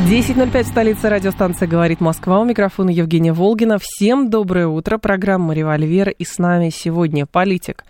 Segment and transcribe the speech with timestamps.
[0.00, 2.40] 10.05 столица радиостанция «Говорит Москва».
[2.40, 3.78] У микрофона Евгения Волгина.
[3.80, 4.98] Всем доброе утро.
[4.98, 6.08] Программа «Револьвер».
[6.08, 7.84] И с нами сегодня политик,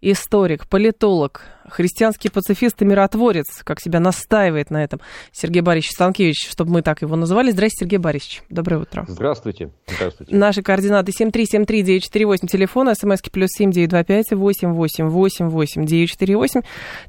[0.00, 5.00] историк, политолог, христианский пацифист и миротворец, как себя настаивает на этом
[5.32, 7.50] Сергей Борисович Станкевич, чтобы мы так его называли.
[7.50, 8.42] Здравствуйте, Сергей Борисович.
[8.48, 9.04] Доброе утро.
[9.08, 9.70] Здравствуйте.
[9.86, 10.34] Здравствуйте.
[10.34, 16.62] Наши координаты 7373948, телефон, смски плюс 7925 888 948.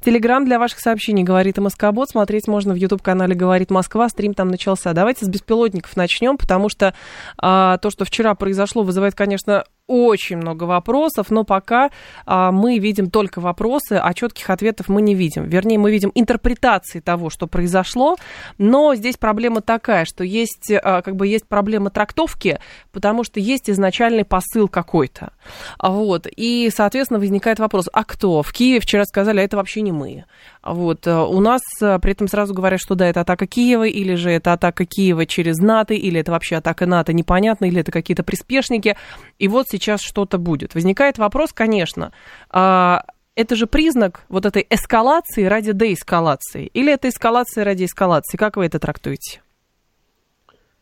[0.03, 2.09] Телеграмм для ваших сообщений «Говорит МСК-бот».
[2.09, 4.09] Смотреть можно в YouTube-канале «Говорит Москва».
[4.09, 4.94] Стрим там начался.
[4.94, 6.94] Давайте с беспилотников начнем, потому что
[7.38, 11.89] а, то, что вчера произошло, вызывает, конечно, очень много вопросов, но пока
[12.25, 15.45] а, мы видим только вопросы, а четких ответов мы не видим.
[15.45, 18.16] Вернее, мы видим интерпретации того, что произошло,
[18.59, 22.59] но здесь проблема такая, что есть, а, как бы есть проблема трактовки,
[22.91, 25.33] потому что есть изначальный посыл какой-то.
[25.81, 26.27] Вот.
[26.36, 28.44] И, соответственно, возникает вопрос, а кто?
[28.44, 30.25] В Киеве вчера сказали, а это вообще не мы.
[30.63, 31.07] Вот.
[31.07, 34.29] Э, у нас э, при этом сразу говорят, что да, это атака Киева, или же
[34.29, 38.97] это атака Киева через НАТО, или это вообще атака НАТО, непонятно, или это какие-то приспешники.
[39.37, 40.75] И вот сейчас что-то будет.
[40.75, 42.11] Возникает вопрос, конечно,
[42.49, 48.37] а, это же признак вот этой эскалации ради деэскалации, или это эскалация ради эскалации?
[48.37, 49.41] Как вы это трактуете?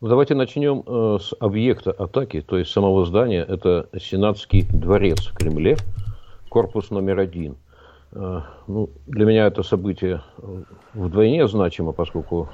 [0.01, 3.45] Ну, давайте начнем э, с объекта атаки, то есть самого здания.
[3.47, 5.77] Это Сенатский дворец в Кремле,
[6.49, 7.57] корпус номер один–
[8.11, 10.63] ну, для меня это событие э,
[10.93, 12.49] вдвойне значимо, поскольку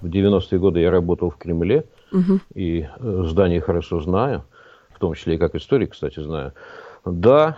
[0.00, 2.40] в 90-е годы я работал в Кремле угу.
[2.54, 4.44] и э, здание хорошо знаю,
[4.90, 6.52] в том числе и как историк, кстати, знаю.
[7.04, 7.56] Да,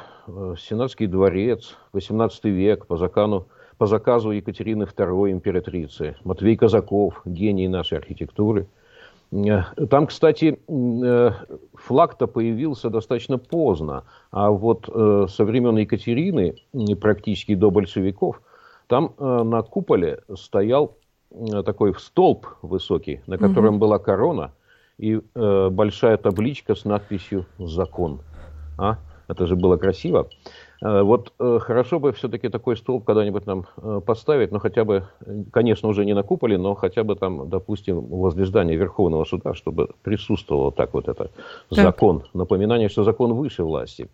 [0.59, 6.17] Сенатский дворец, 18 век, по заказу, по заказу Екатерины II императрицы.
[6.23, 8.88] Матвей Казаков, гений нашей архитектуры– Э,
[9.91, 11.31] там, кстати, э,
[11.75, 16.55] флаг-то появился достаточно поздно, а вот э, со времен Екатерины,
[17.01, 18.41] практически до большевиков,
[18.87, 20.97] там на куполе стоял
[21.67, 23.81] такой столб высокий, на котором угу.
[23.81, 24.53] была корона
[24.97, 28.23] и большая табличка с надписью «Закон».
[28.79, 28.97] А?
[29.29, 30.29] Это же было красиво.
[30.81, 35.05] Э, вот э, хорошо бы все-таки такой столб когда-нибудь нам э, поставить, но хотя бы,
[35.53, 39.91] конечно, уже не на куполе, но хотя бы там, допустим, возле здания Верховного суда, чтобы
[40.03, 41.31] присутствовал так вот это
[41.71, 41.79] так.
[41.79, 44.09] закон, напоминание, что закон выше власти.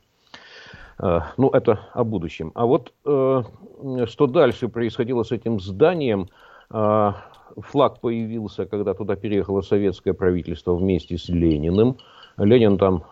[0.97, 2.53] Ну, это о будущем.
[2.55, 6.29] А вот что дальше происходило с этим зданием,
[6.69, 11.97] флаг появился, когда туда переехало советское правительство вместе с Лениным.
[12.37, 13.03] Ленин там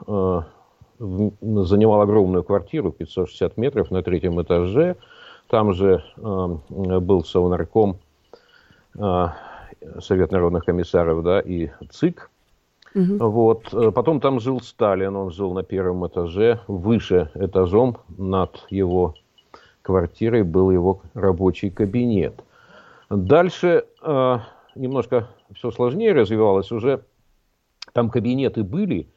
[1.02, 4.96] занимал огромную квартиру, 560 метров на третьем этаже.
[5.48, 7.98] Там же э, был совнарком
[8.98, 9.26] э,
[10.00, 12.30] Совет народных комиссаров, да, и ЦИК.
[12.94, 13.28] Угу.
[13.28, 13.74] Вот.
[13.74, 16.60] Э, потом там жил Сталин, он жил на первом этаже.
[16.68, 19.14] Выше этажом над его
[19.82, 22.44] квартирой был его рабочий кабинет.
[23.10, 24.38] Дальше э,
[24.76, 26.70] немножко все сложнее развивалось.
[26.70, 27.04] Уже
[27.92, 29.08] там кабинеты были,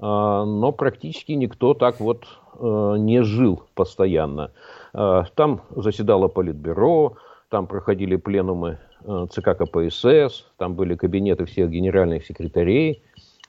[0.00, 2.24] но практически никто так вот
[2.58, 4.52] э, не жил постоянно.
[4.92, 7.16] А, там заседало политбюро,
[7.48, 13.02] там проходили пленумы э, ЦК КПСС, там были кабинеты всех генеральных секретарей,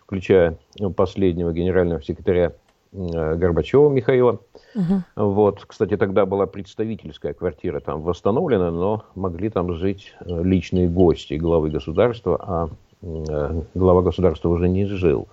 [0.03, 0.57] включая
[0.95, 2.53] последнего генерального секретаря
[2.93, 4.39] э, Горбачева Михаила.
[4.73, 5.03] Угу.
[5.15, 11.69] Вот, кстати, тогда была представительская квартира там восстановлена, но могли там жить личные гости главы
[11.69, 12.69] государства, а
[13.01, 15.27] глава государства уже не жил.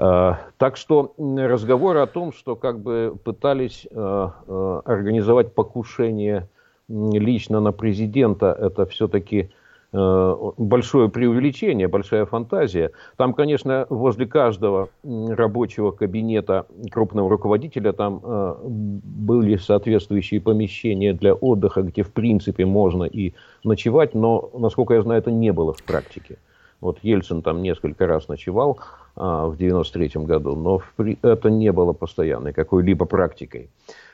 [0.00, 6.48] Э, так что разговоры о том, что как бы пытались э, э, организовать покушение
[6.88, 9.50] лично на президента, это все-таки
[9.92, 12.92] большое преувеличение, большая фантазия.
[13.16, 18.20] Там, конечно, возле каждого рабочего кабинета крупного руководителя там
[18.62, 23.34] были соответствующие помещения для отдыха, где в принципе можно и
[23.64, 26.38] ночевать, но, насколько я знаю, это не было в практике.
[26.80, 28.78] Вот Ельцин там несколько раз ночевал
[29.20, 30.80] в 93 году, но
[31.22, 33.68] это не было постоянной какой-либо практикой.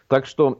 [0.08, 0.58] Так что,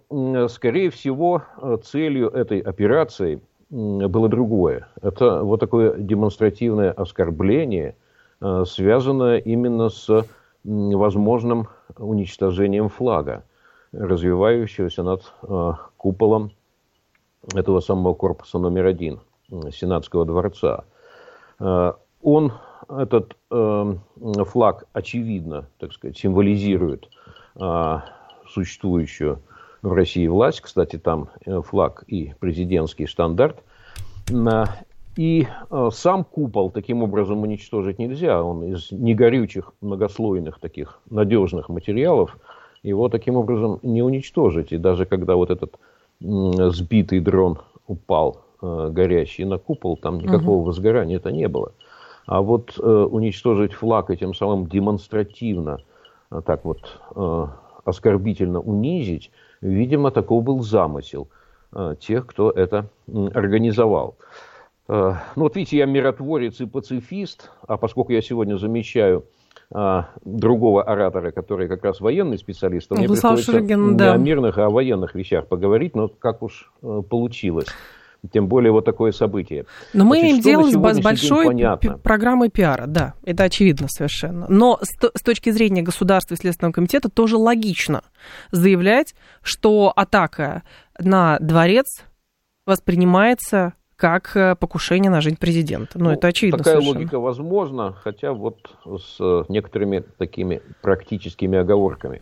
[0.49, 1.43] скорее всего,
[1.83, 3.41] целью этой операции
[3.71, 4.89] было другое.
[5.03, 7.97] Это вот такое демонстративное оскорбление,
[8.41, 10.25] а, связанное именно с
[10.65, 13.45] возможным уничтожением флага,
[13.93, 16.53] развивающегося над а, куполом
[17.55, 19.21] этого самого корпуса номер один
[19.71, 20.85] Сенатского дворца.
[21.61, 21.93] Э,
[22.23, 22.53] он,
[22.89, 23.95] этот э,
[24.45, 27.09] флаг, очевидно, так сказать, символизирует
[27.59, 27.99] э,
[28.49, 29.41] существующую
[29.83, 30.61] в России власть.
[30.61, 33.63] Кстати, там флаг и президентский стандарт.
[35.17, 35.47] И
[35.93, 38.43] сам купол таким образом уничтожить нельзя.
[38.43, 42.37] Он из негорючих, многослойных таких надежных материалов.
[42.83, 44.73] Его таким образом не уничтожить.
[44.73, 45.79] И даже когда вот этот
[46.21, 50.65] сбитый дрон упал горящий на купол, там никакого угу.
[50.65, 51.73] возгорания это не было.
[52.27, 55.79] А вот э, уничтожить флаг и тем самым демонстративно,
[56.31, 57.47] э, так вот э,
[57.85, 59.31] оскорбительно унизить,
[59.61, 61.29] видимо, таков был замысел
[61.73, 64.17] э, тех, кто это э, организовал.
[64.89, 69.27] Э, ну вот видите, я миротворец и пацифист, а поскольку я сегодня замечаю
[69.73, 74.15] э, другого оратора, который как раз военный специалист, мне Владислав приходится Шургин, не да.
[74.15, 77.69] о мирных, а о военных вещах поговорить, но как уж э, получилось
[78.33, 79.67] тем более вот такое событие.
[79.93, 84.47] Но мы Значит, имеем дело с большой пи- программой пиара, да, это очевидно совершенно.
[84.49, 88.03] Но с, с точки зрения государства и Следственного комитета тоже логично
[88.51, 90.63] заявлять, что атака
[90.99, 92.05] на дворец
[92.67, 95.99] воспринимается как э, покушение на жизнь президента.
[95.99, 96.99] Ну, ну это очевидно Такая совершенно.
[96.99, 102.21] логика возможна, хотя вот с э, некоторыми такими практическими оговорками.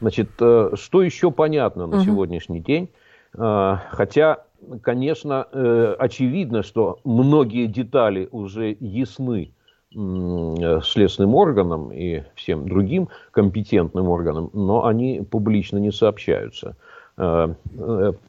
[0.00, 2.04] Значит, э, что еще понятно на угу.
[2.04, 2.90] сегодняшний день?
[3.38, 4.45] Хотя
[4.82, 9.52] конечно, э, очевидно, что многие детали уже ясны
[9.94, 16.76] э, следственным органам и всем другим компетентным органам, но они публично не сообщаются.
[17.16, 17.54] Э,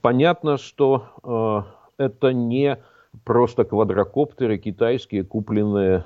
[0.02, 1.66] понятно, что
[1.98, 2.78] это не
[3.24, 6.04] просто квадрокоптеры китайские, купленные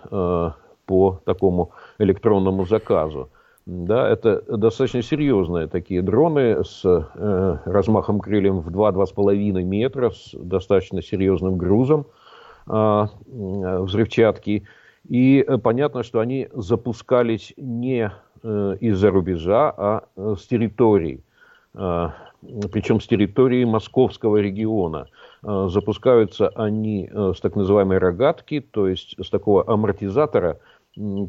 [0.86, 3.30] по такому электронному заказу.
[3.66, 11.04] Да, это достаточно серьезные такие дроны с э, размахом крыльям в 2-2,5 метра, с достаточно
[11.04, 12.08] серьезным грузом
[12.68, 14.64] э, взрывчатки.
[15.08, 18.12] И э, понятно, что они запускались не
[18.42, 21.24] э, из-за рубежа, а э, с территорий.
[21.76, 22.10] Э,
[22.72, 25.06] причем с территории московского региона.
[25.44, 30.60] Э, запускаются они э, с так называемой рогатки, то есть с такого амортизатора–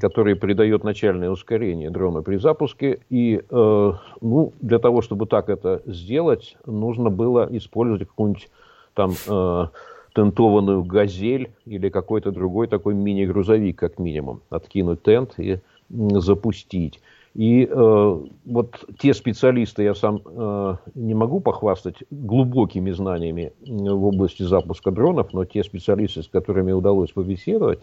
[0.00, 3.00] который придает начальное ускорение дрона при запуске.
[3.10, 8.50] И э, ну, для того, чтобы так это сделать, нужно было использовать какую-нибудь
[8.94, 9.66] там э,
[10.14, 14.42] тентованную газель или какой-то другой такой мини-грузовик, как минимум.
[14.50, 17.00] Откинуть тент и запустить.
[17.34, 24.42] И э, вот те специалисты, я сам э, не могу похвастать глубокими знаниями в области
[24.42, 27.78] запуска дронов, но те специалисты, с которыми удалось побеседовать,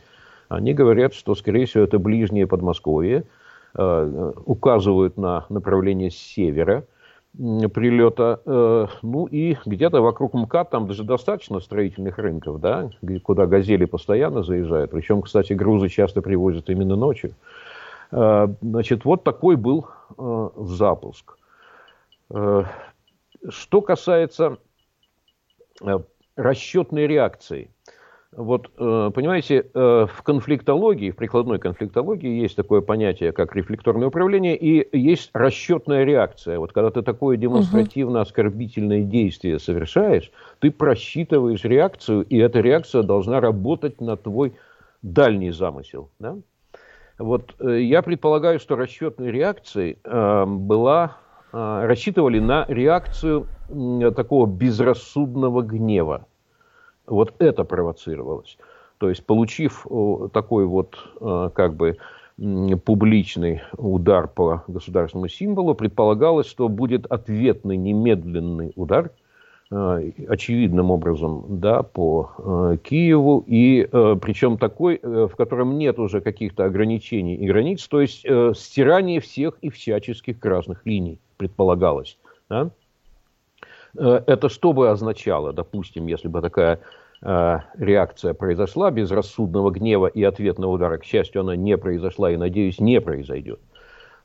[0.50, 3.24] они говорят, что, скорее всего, это ближнее Подмосковье,
[3.76, 6.86] э, указывают на направление с севера
[7.38, 8.42] прилета.
[8.46, 12.90] Э, ну и где-то вокруг МКАД там даже достаточно строительных рынков, да,
[13.24, 14.90] куда газели постоянно заезжают.
[14.90, 17.36] Причем, кстати, грузы часто привозят именно ночью.
[18.12, 19.88] Э, значит, вот такой был
[20.58, 21.38] запуск.
[22.28, 24.58] Что касается
[26.36, 27.70] расчетной реакции–
[28.32, 34.56] вот, э, понимаете, э, в конфликтологии, в прикладной конфликтологии есть такое понятие, как рефлекторное управление,
[34.56, 36.60] и есть расчетная реакция.
[36.60, 43.40] Вот когда ты такое демонстративно оскорбительное действие совершаешь, ты просчитываешь реакцию, и эта реакция должна
[43.40, 44.54] работать на твой
[45.02, 46.12] дальний замысел.
[46.20, 46.38] Да?
[47.18, 51.18] Вот э, я предполагаю, что расчетной реакцией была,
[51.52, 53.48] рассчитывали на реакцию
[54.16, 56.28] такого безрассудного гнева.
[57.10, 58.58] Вот это провоцировалось.
[59.00, 59.88] То есть, получив
[60.34, 61.98] такой вот э, как бы
[62.86, 69.12] публичный удар по государственному символу, предполагалось, что будет ответный немедленный удар,
[69.72, 73.88] э, очевидным образом, да, по э, Киеву, и
[74.22, 78.26] причем такой, в котором нет уже каких-то ограничений и границ, то есть
[78.58, 82.18] стирание всех и всяческих красных линий предполагалось.
[82.50, 82.72] Да?
[83.98, 86.80] Э, это что бы означало, допустим, если бы такая э,
[87.22, 92.80] реакция произошла без рассудного гнева и ответного удара, к счастью, она не произошла и, надеюсь,
[92.80, 93.60] не произойдет,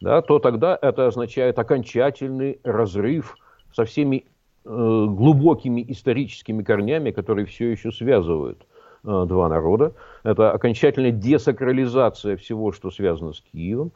[0.00, 3.36] да, то тогда это означает окончательный разрыв
[3.72, 4.26] со всеми
[4.64, 8.64] э, глубокими историческими корнями, которые все еще связывают
[9.04, 9.92] два народа.
[10.22, 13.92] Это окончательная десакрализация всего, что связано с Киевом.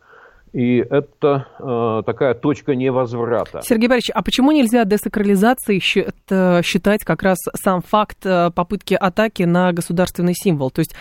[0.52, 3.60] И это э, такая точка невозврата.
[3.62, 9.72] Сергей Борисович, а почему нельзя десакрализацией считать как раз сам факт э, попытки атаки на
[9.72, 10.70] государственный символ?
[10.70, 10.94] То есть,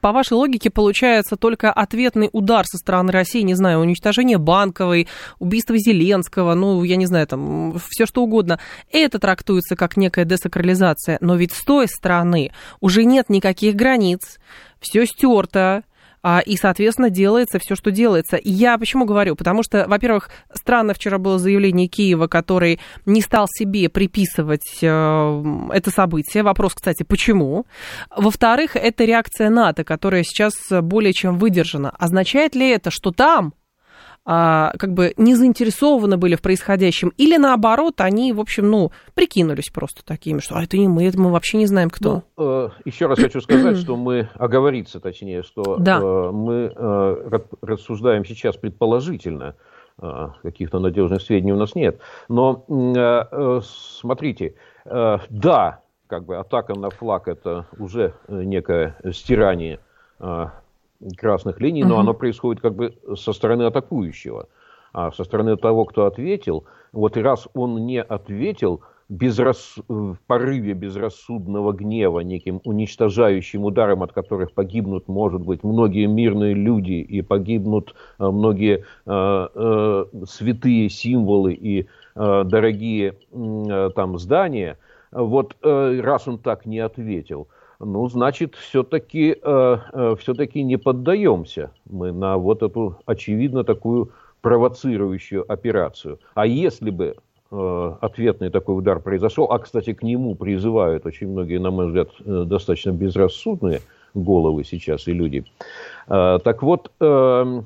[0.00, 5.08] по вашей логике, получается только ответный удар со стороны России, не знаю, уничтожение банковой,
[5.38, 8.58] убийство Зеленского, ну, я не знаю, там, все что угодно.
[8.90, 11.18] Это трактуется как некая десакрализация.
[11.20, 14.38] Но ведь с той стороны уже нет никаких границ,
[14.80, 15.84] все стерто,
[16.44, 18.38] и, соответственно, делается все, что делается.
[18.42, 19.36] Я почему говорю?
[19.36, 25.90] Потому что, во-первых, странно вчера было заявление Киева, который не стал себе приписывать э, это
[25.90, 26.42] событие.
[26.42, 27.66] Вопрос, кстати, почему?
[28.14, 31.90] Во-вторых, это реакция НАТО, которая сейчас более чем выдержана.
[31.90, 33.54] Означает ли это, что там а,
[34.24, 40.04] как бы не заинтересованы были в происходящем, или наоборот, они, в общем, ну, прикинулись просто
[40.04, 42.22] такими, что а это не мы, это мы вообще не знаем, кто.
[42.36, 45.98] Ну, э, еще раз хочу сказать, что мы, оговориться точнее, что да.
[46.00, 49.56] э, мы э, рассуждаем сейчас предположительно,
[50.42, 52.64] каких-то надежных сведений у нас нет, но
[53.62, 59.80] смотрите, да, как бы атака на флаг это уже некое стирание
[61.16, 62.00] красных линий, но угу.
[62.00, 64.48] оно происходит как бы со стороны атакующего.
[64.92, 69.76] А со стороны того, кто ответил, вот и раз он не ответил безрас...
[69.88, 76.92] в порыве безрассудного гнева, неким уничтожающим ударом, от которых погибнут, может быть, многие мирные люди
[76.92, 84.78] и погибнут э, многие э, э, святые символы и э, дорогие э, там здания,
[85.10, 87.48] вот э, раз он так не ответил–
[87.82, 95.50] ну, значит, все-таки э, э, все-таки не поддаемся мы на вот эту очевидно такую провоцирующую
[95.50, 96.18] операцию.
[96.34, 97.16] А если бы
[97.50, 102.10] э, ответный такой удар произошел, а, кстати, к нему призывают очень многие, на мой взгляд,
[102.24, 103.80] э, достаточно безрассудные
[104.14, 105.44] головы сейчас и люди.
[106.08, 107.62] Э, так вот, э,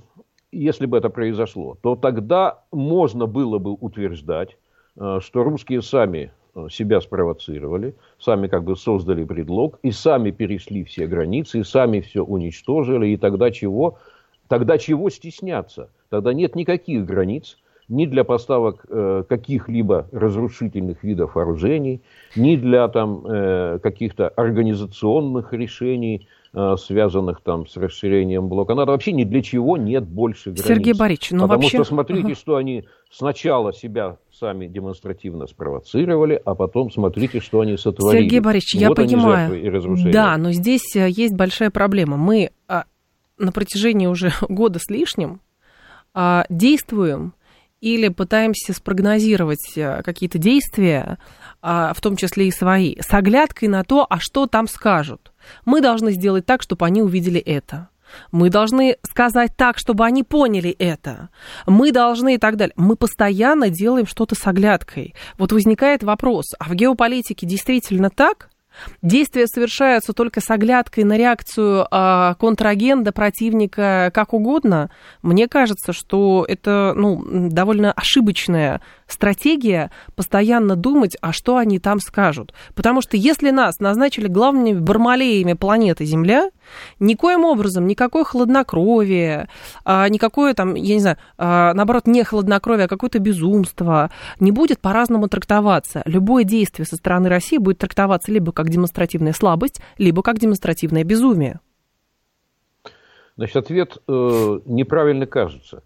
[0.52, 4.56] если бы это произошло, то тогда можно было бы утверждать,
[4.96, 6.30] э, что русские сами
[6.70, 12.22] себя спровоцировали, сами как бы создали предлог, и сами перешли все границы, и сами все
[12.22, 13.98] уничтожили, и тогда чего?
[14.48, 15.90] Тогда чего стесняться?
[16.08, 17.58] Тогда нет никаких границ,
[17.88, 22.00] ни для поставок э, каких-либо разрушительных видов вооружений,
[22.34, 26.45] ни для там, э, каких-то организационных решений, Э,
[26.78, 28.92] связанных там с расширением блока НАТО.
[28.92, 30.66] Вообще ни для чего нет больше границ.
[30.66, 31.76] Сергей Борисович, ну Потому вообще...
[31.76, 32.34] что смотрите, угу.
[32.34, 38.22] что они сначала себя сами демонстративно спровоцировали, а потом смотрите, что они сотворили.
[38.22, 40.12] Сергей Борисович, вот я понимаю.
[40.12, 42.16] Да, но здесь э, есть большая проблема.
[42.16, 42.84] Мы а,
[43.38, 45.40] на протяжении уже года с лишним
[46.48, 47.34] действуем
[47.80, 51.18] или пытаемся спрогнозировать э, какие-то действия,
[51.62, 55.32] а, в том числе и свои, с оглядкой на то, а что там скажут.
[55.64, 57.88] Мы должны сделать так, чтобы они увидели это.
[58.32, 61.28] Мы должны сказать так, чтобы они поняли это.
[61.66, 62.74] Мы должны и так далее.
[62.76, 65.14] Мы постоянно делаем что-то с оглядкой.
[65.38, 68.50] Вот возникает вопрос, а в геополитике действительно так?
[69.02, 74.90] Действия совершаются только с оглядкой на реакцию э, контрагента, противника, как угодно.
[75.22, 82.52] Мне кажется, что это ну, довольно ошибочная стратегия постоянно думать, а что они там скажут.
[82.74, 86.50] Потому что если нас назначили главными бармалеями планеты Земля,
[86.98, 89.48] никоим образом никакое хладнокровие,
[89.84, 94.80] а, никакое там, я не знаю, а, наоборот, не хладнокровие, а какое-то безумство не будет
[94.80, 96.02] по-разному трактоваться.
[96.04, 101.60] Любое действие со стороны России будет трактоваться либо как демонстративная слабость, либо как демонстративное безумие.
[103.36, 105.82] Значит, ответ э, неправильно кажется.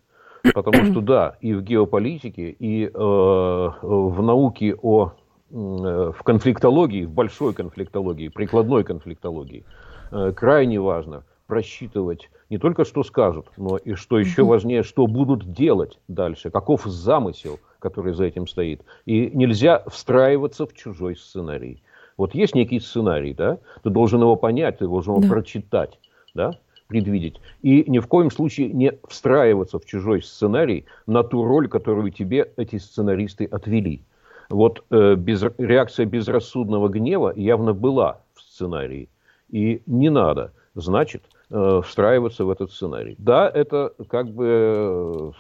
[0.54, 5.12] Потому что да, и в геополитике, и э, в науке о
[5.50, 9.64] э, в конфликтологии, в большой конфликтологии, прикладной конфликтологии,
[10.12, 15.52] э, крайне важно просчитывать не только что скажут, но и что еще важнее, что будут
[15.52, 18.82] делать дальше, каков замысел, который за этим стоит.
[19.04, 21.82] И нельзя встраиваться в чужой сценарий.
[22.20, 25.28] Вот есть некий сценарий, да, ты должен его понять, ты должен его да.
[25.28, 25.98] прочитать,
[26.34, 26.50] да,
[26.86, 27.40] предвидеть.
[27.62, 32.52] И ни в коем случае не встраиваться в чужой сценарий на ту роль, которую тебе
[32.58, 34.02] эти сценаристы отвели.
[34.50, 39.08] Вот э, без, реакция безрассудного гнева явно была в сценарии.
[39.48, 43.14] И не надо, значит, э, встраиваться в этот сценарий.
[43.16, 45.30] Да, это как бы э,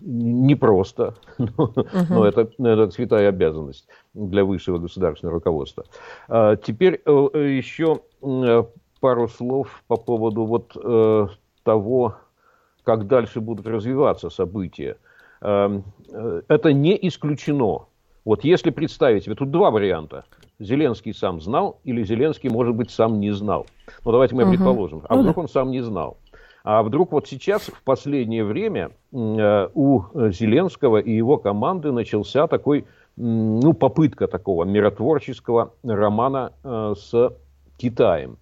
[0.00, 1.84] непросто, но, угу.
[2.08, 5.84] но это, это святая обязанность для высшего государственного руководства.
[6.28, 7.10] А теперь э,
[7.56, 8.64] еще э,
[9.00, 11.26] пару слов по поводу вот э,
[11.62, 12.16] того,
[12.84, 14.96] как дальше будут развиваться события.
[15.40, 17.86] Это не исключено.
[18.24, 20.24] Вот если представить себе, тут два варианта.
[20.58, 23.66] Зеленский сам знал или Зеленский, может быть, сам не знал.
[24.04, 24.52] Ну, давайте мы угу.
[24.52, 25.02] предположим.
[25.08, 26.16] А ну вдруг он сам не знал?
[26.66, 32.86] А вдруг вот сейчас, в последнее время, э, у Зеленского и его команды начался такой,
[33.16, 37.32] ну, попытка такого миротворческого романа э, с
[37.76, 38.38] Китаем.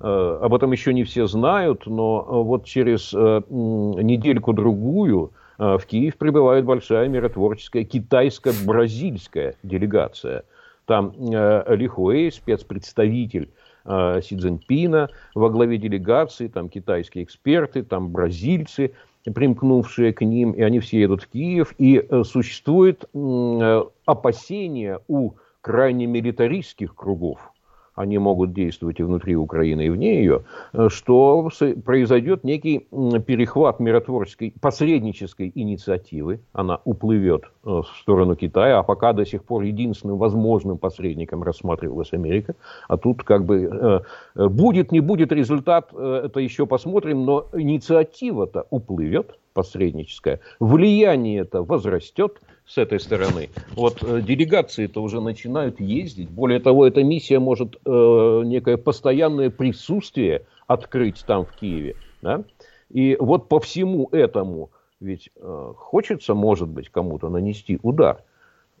[0.00, 7.08] Э, об этом еще не все знают, но вот через недельку-другую в Киев прибывает большая
[7.08, 10.44] миротворческая китайско-бразильская делегация.
[10.84, 13.50] Там Ли Хуэй, спецпредставитель
[13.86, 18.92] э, Си Цзиньпина во главе делегации, там китайские эксперты, там бразильцы,
[19.24, 25.32] примкнувшие к ним, и они все едут в Киев, и э, существует э, опасение у
[25.60, 27.52] крайне милитаристских кругов,
[27.96, 31.48] они могут действовать и внутри Украины, и вне ее, э, что
[31.84, 32.86] произойдет некий
[33.26, 39.62] перехват миротворческой, посреднической инициативы, она уплывет э, в сторону Китая, а пока до сих пор
[39.62, 42.54] единственным возможным посредником рассматривалась Америка,
[42.86, 44.02] а тут как бы
[44.36, 52.40] э, будет, не будет результат, это еще посмотрим, но инициатива-то уплывет, посредническая, влияние это возрастет,
[52.66, 53.48] с этой стороны.
[53.76, 56.28] Вот э, делегации-то уже начинают ездить.
[56.28, 61.94] Более того, эта миссия может э, некое постоянное присутствие открыть там в Киеве.
[62.22, 62.42] Да?
[62.90, 64.70] И вот по всему этому
[65.00, 68.24] ведь э, хочется, может быть, кому-то нанести удар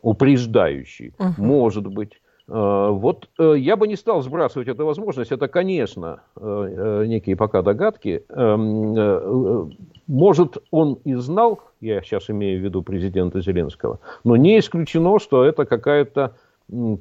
[0.02, 1.12] упреждающий.
[1.18, 1.34] Угу.
[1.38, 2.20] Может быть.
[2.48, 5.32] Э, вот э, я бы не стал сбрасывать эту возможность.
[5.32, 8.24] Это, конечно, э, некие пока догадки.
[8.28, 9.76] Эм,
[10.06, 15.44] может, он и знал, я сейчас имею в виду президента Зеленского, но не исключено, что
[15.44, 16.36] это какая-то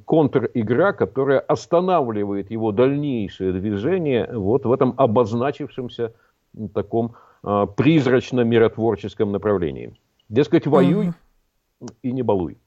[0.05, 6.13] контр-игра, которая останавливает его дальнейшее движение вот в этом обозначившемся
[6.73, 9.95] таком призрачно-миротворческом направлении.
[10.29, 11.13] Дескать, воюй,
[12.03, 12.57] и не балуй.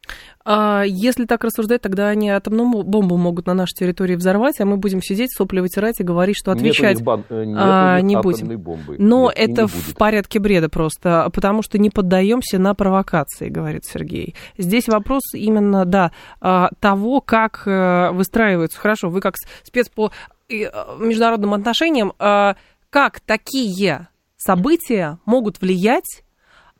[0.50, 4.78] А если так рассуждать, тогда они атомную бомбу могут на нашей территории взорвать, а мы
[4.78, 7.22] будем сидеть, сопли вытирать и говорить, что отвечать бан...
[7.28, 8.58] Э, а, не будем.
[8.58, 8.96] Бомбы.
[8.98, 14.34] Но нет, это в порядке бреда просто, потому что не поддаемся на провокации, говорит Сергей.
[14.56, 18.80] Здесь вопрос именно, да, а, того, как э, выстраиваются.
[18.80, 20.12] Хорошо, вы как спец по
[20.48, 20.54] э,
[20.98, 22.56] международным отношениям, а,
[22.88, 26.22] как такие события могут влиять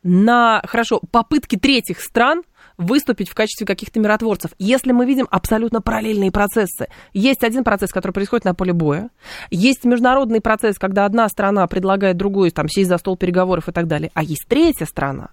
[0.01, 2.41] на, хорошо, попытки третьих стран
[2.79, 4.51] выступить в качестве каких-то миротворцев.
[4.57, 6.87] Если мы видим абсолютно параллельные процессы.
[7.13, 9.09] Есть один процесс, который происходит на поле боя.
[9.51, 13.87] Есть международный процесс, когда одна страна предлагает другую там, сесть за стол переговоров и так
[13.87, 14.09] далее.
[14.13, 15.31] А есть третья страна.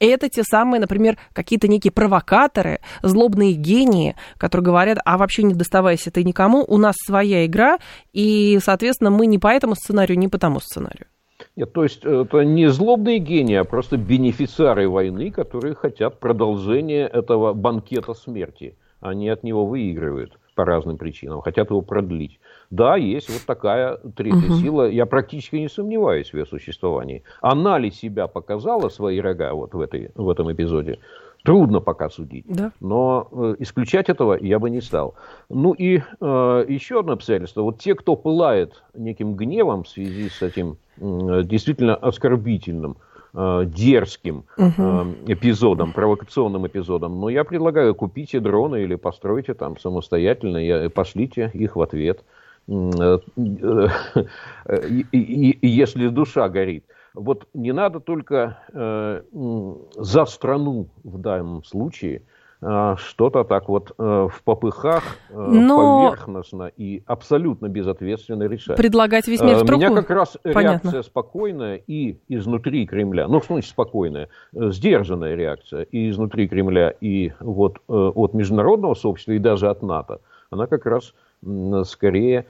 [0.00, 6.10] Это те самые, например, какие-то некие провокаторы, злобные гении, которые говорят, а вообще не доставайся
[6.10, 7.78] ты никому, у нас своя игра,
[8.12, 11.06] и, соответственно, мы не по этому сценарию, не по тому сценарию.
[11.56, 17.54] Нет, то есть это не злобные гении, а просто бенефициары войны, которые хотят продолжения этого
[17.54, 18.76] банкета смерти.
[19.00, 22.40] Они от него выигрывают по разным причинам, хотят его продлить.
[22.70, 24.54] Да, есть вот такая третья угу.
[24.56, 24.90] сила.
[24.90, 27.22] Я практически не сомневаюсь в ее существовании.
[27.40, 30.98] Она ли себя показала, свои рога, вот в, этой, в этом эпизоде?
[31.46, 32.44] Трудно пока судить.
[32.48, 32.72] Да.
[32.80, 35.14] Но э, исключать этого я бы не стал.
[35.48, 37.62] Ну и э, еще одно обстоятельство.
[37.62, 42.96] Вот те, кто пылает неким гневом в связи с этим э, действительно оскорбительным,
[43.34, 44.62] э, дерзким э,
[45.26, 51.76] эпизодом, провокационным эпизодом, но я предлагаю купите дроны или постройте там самостоятельно и пошлите их
[51.76, 52.24] в ответ.
[52.68, 53.88] Э, э,
[55.12, 56.84] и если душа горит
[57.16, 59.22] вот не надо только э,
[59.96, 62.22] за страну в данном случае
[62.60, 66.04] э, что-то так вот э, в попыхах э, Но...
[66.04, 68.76] поверхностно и абсолютно безответственно решать.
[68.76, 69.82] Предлагать весь мир в труху?
[69.82, 70.90] Э, у меня как раз Понятно.
[70.90, 76.90] реакция спокойная и изнутри Кремля, ну, что значит спокойная, э, сдержанная реакция и изнутри Кремля,
[77.00, 81.14] и вот э, от международного сообщества, и даже от НАТО, она как раз
[81.84, 82.46] скорее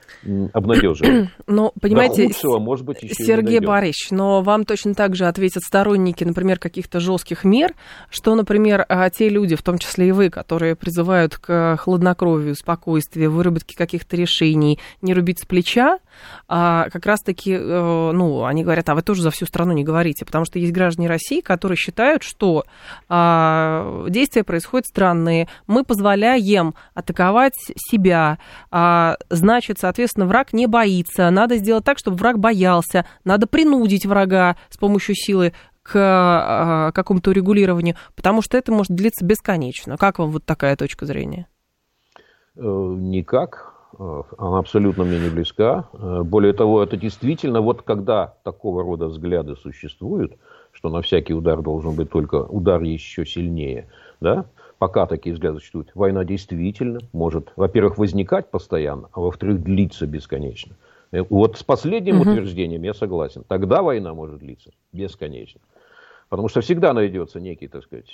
[0.53, 1.29] обнадеживает.
[1.47, 5.63] Но, понимаете, До худшего, может быть, еще Сергей Борисович, но вам точно так же ответят
[5.63, 7.73] сторонники, например, каких-то жестких мер,
[8.09, 13.31] что, например, а, те люди, в том числе и вы, которые призывают к хладнокровию, спокойствию,
[13.31, 15.99] выработке каких-то решений, не рубить с плеча,
[16.47, 20.25] а как раз-таки, э, ну, они говорят, а вы тоже за всю страну не говорите,
[20.25, 22.65] потому что есть граждане России, которые считают, что
[23.09, 28.39] а, действия происходят странные, мы позволяем атаковать себя,
[28.71, 28.76] а,
[29.29, 34.77] значит, соответственно, враг не боится, надо сделать так, чтобы враг боялся, надо принудить врага с
[34.77, 39.97] помощью силы к а, какому-то регулированию, потому что это может длиться бесконечно.
[39.97, 41.47] Как вам вот такая точка зрения?
[42.57, 43.73] Э, никак.
[43.97, 45.87] Э, она абсолютно мне не близка.
[45.93, 50.33] Э, более того, это действительно, вот когда такого рода взгляды существуют,
[50.71, 53.87] что на всякий удар должен быть только удар еще сильнее,
[54.19, 54.45] да,
[54.77, 60.75] пока такие взгляды существуют, война действительно может, во-первых, возникать постоянно, а во-вторых, длиться бесконечно.
[61.11, 62.29] Э, вот с последним угу.
[62.29, 63.43] утверждением я согласен.
[63.47, 65.61] Тогда война может длиться бесконечно.
[66.29, 68.11] Потому что всегда найдется некий, так сказать,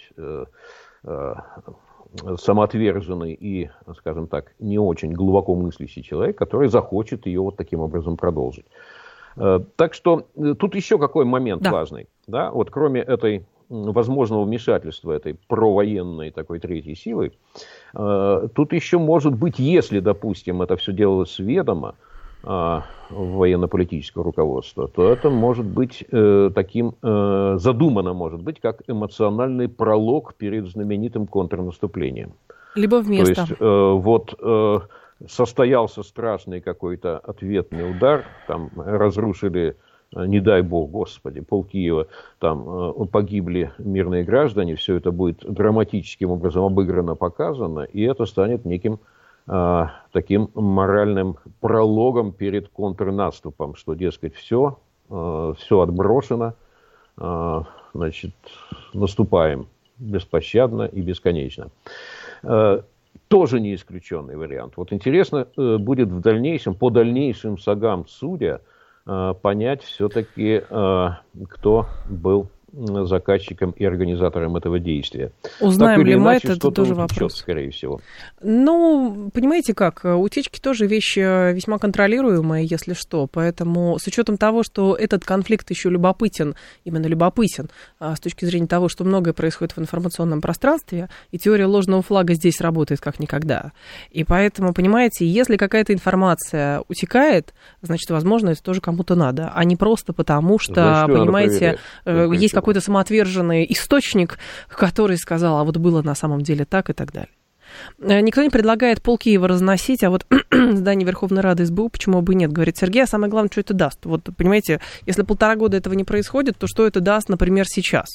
[2.38, 8.17] самоотверженный и, скажем так, не очень глубоко мыслящий человек, который захочет ее вот таким образом
[8.17, 8.65] продолжить.
[9.36, 11.71] Э, так что э, тут еще какой момент да.
[11.71, 12.08] важный.
[12.28, 12.52] Да?
[12.52, 13.45] Вот кроме этой
[13.91, 17.31] возможного вмешательства этой провоенной такой третьей силы,
[17.93, 21.95] тут еще может быть, если, допустим, это все делалось ведомо,
[22.43, 30.33] военно-политического руководства, то это может быть э, таким, э, задумано может быть, как эмоциональный пролог
[30.36, 32.33] перед знаменитым контрнаступлением.
[32.75, 33.33] Либо вместо.
[33.36, 34.79] То есть, э, вот э,
[35.27, 39.73] состоялся страшный какой-то ответный удар, там разрушили, э,
[40.15, 42.08] не дай бог, господи, пол Киева,
[42.39, 48.65] там э, погибли мирные граждане, все это будет драматическим образом обыграно, показано, и это станет
[48.65, 48.99] неким
[49.47, 56.54] э, таким моральным прологом перед контрнаступом, что, дескать, все, э, все отброшено,
[57.17, 57.62] э,
[57.93, 58.34] значит,
[58.93, 61.67] наступаем беспощадно и бесконечно.
[62.43, 62.82] Э,
[63.28, 64.73] тоже не исключенный вариант.
[64.76, 68.62] Вот интересно э, будет в дальнейшем, по дальнейшим сагам судя,
[69.05, 70.61] понять все-таки,
[71.49, 75.31] кто был заказчиком и организатором этого действия.
[75.59, 77.36] Узнаем ли мы это, это тоже утечет, вопрос.
[77.38, 78.01] скорее всего.
[78.41, 84.63] Ну, понимаете как, утечки тоже вещь э, весьма контролируемая, если что, поэтому с учетом того,
[84.63, 89.75] что этот конфликт еще любопытен, именно любопытен, а с точки зрения того, что многое происходит
[89.75, 93.71] в информационном пространстве, и теория ложного флага здесь работает как никогда.
[94.09, 99.75] И поэтому, понимаете, если какая-то информация утекает, значит, возможно, это тоже кому-то надо, а не
[99.75, 106.02] просто потому, что, значит, понимаете, э, есть какой-то самоотверженный источник, который сказал, а вот было
[106.02, 107.30] на самом деле так и так далее.
[107.99, 112.36] Э, никто не предлагает пол Киева разносить, а вот здание Верховной Рады СБУ почему бы
[112.36, 114.06] нет, говорит Сергей, а самое главное, что это даст.
[114.06, 118.08] Вот, понимаете, если полтора года этого не происходит, то что это даст, например, сейчас?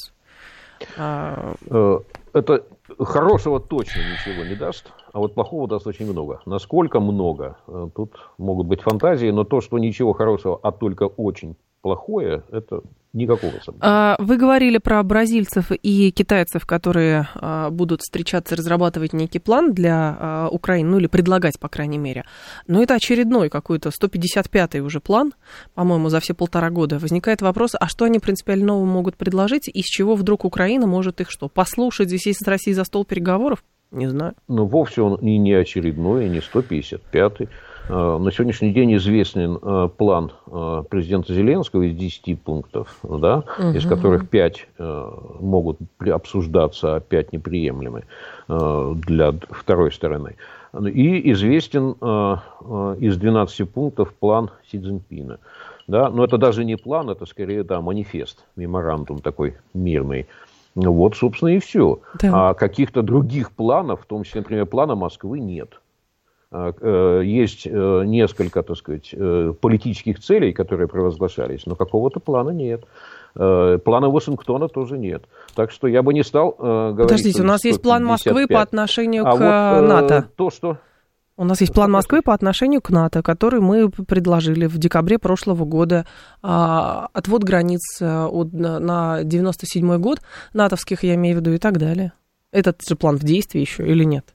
[0.96, 1.98] А, э,
[2.32, 2.64] это
[2.98, 6.40] хорошего точно ничего не даст, а вот плохого даст очень много.
[6.46, 11.56] Насколько много, э, тут могут быть фантазии, но то, что ничего хорошего, а только очень
[11.80, 13.80] плохое, это никакого сомнения.
[13.80, 20.16] А, вы говорили про бразильцев и китайцев, которые а, будут встречаться разрабатывать некий план для
[20.18, 22.24] а, Украины, ну или предлагать, по крайней мере.
[22.66, 25.32] Но это очередной какой-то 155-й уже план,
[25.74, 26.98] по-моему, за все полтора года.
[26.98, 31.20] Возникает вопрос, а что они принципиально нового могут предложить, и с чего вдруг Украина может
[31.20, 33.64] их что, послушать, здесь с Россией за стол переговоров?
[33.90, 34.34] Не знаю.
[34.48, 37.48] Ну, вовсе он и не очередной, и не 155-й.
[37.88, 43.68] Э, на сегодняшний день известен э, план э, президента Зеленского из 10 пунктов, да, угу.
[43.70, 44.68] из которых 5
[45.40, 48.04] могут обсуждаться, а 5 неприемлемы
[48.48, 50.36] для второй стороны.
[50.72, 51.92] И известен
[53.00, 55.38] из 12 пунктов план Си Цзиньпина.
[55.86, 56.10] Да?
[56.10, 60.26] Но это даже не план, это скорее да, манифест, меморандум такой мирный.
[60.74, 62.00] Вот, собственно, и все.
[62.20, 62.50] Да.
[62.50, 65.80] А каких-то других планов, в том числе, например, плана Москвы, нет.
[66.50, 72.50] А, э, есть э, несколько, так сказать, э, политических целей, которые провозглашались, но какого-то плана
[72.50, 72.84] нет.
[73.34, 75.22] Плана Вашингтона тоже нет.
[75.54, 77.02] Так что я бы не стал говорить...
[77.02, 80.28] Подождите, у нас есть план Москвы по отношению а к вот, НАТО.
[80.34, 80.78] То, что...
[81.36, 85.66] У нас есть план Москвы по отношению к НАТО, который мы предложили в декабре прошлого
[85.66, 86.04] года.
[86.42, 90.20] А, отвод границ от, на 97 год,
[90.52, 92.14] натовских я имею в виду, и так далее.
[92.50, 94.34] Этот же план в действии еще или нет?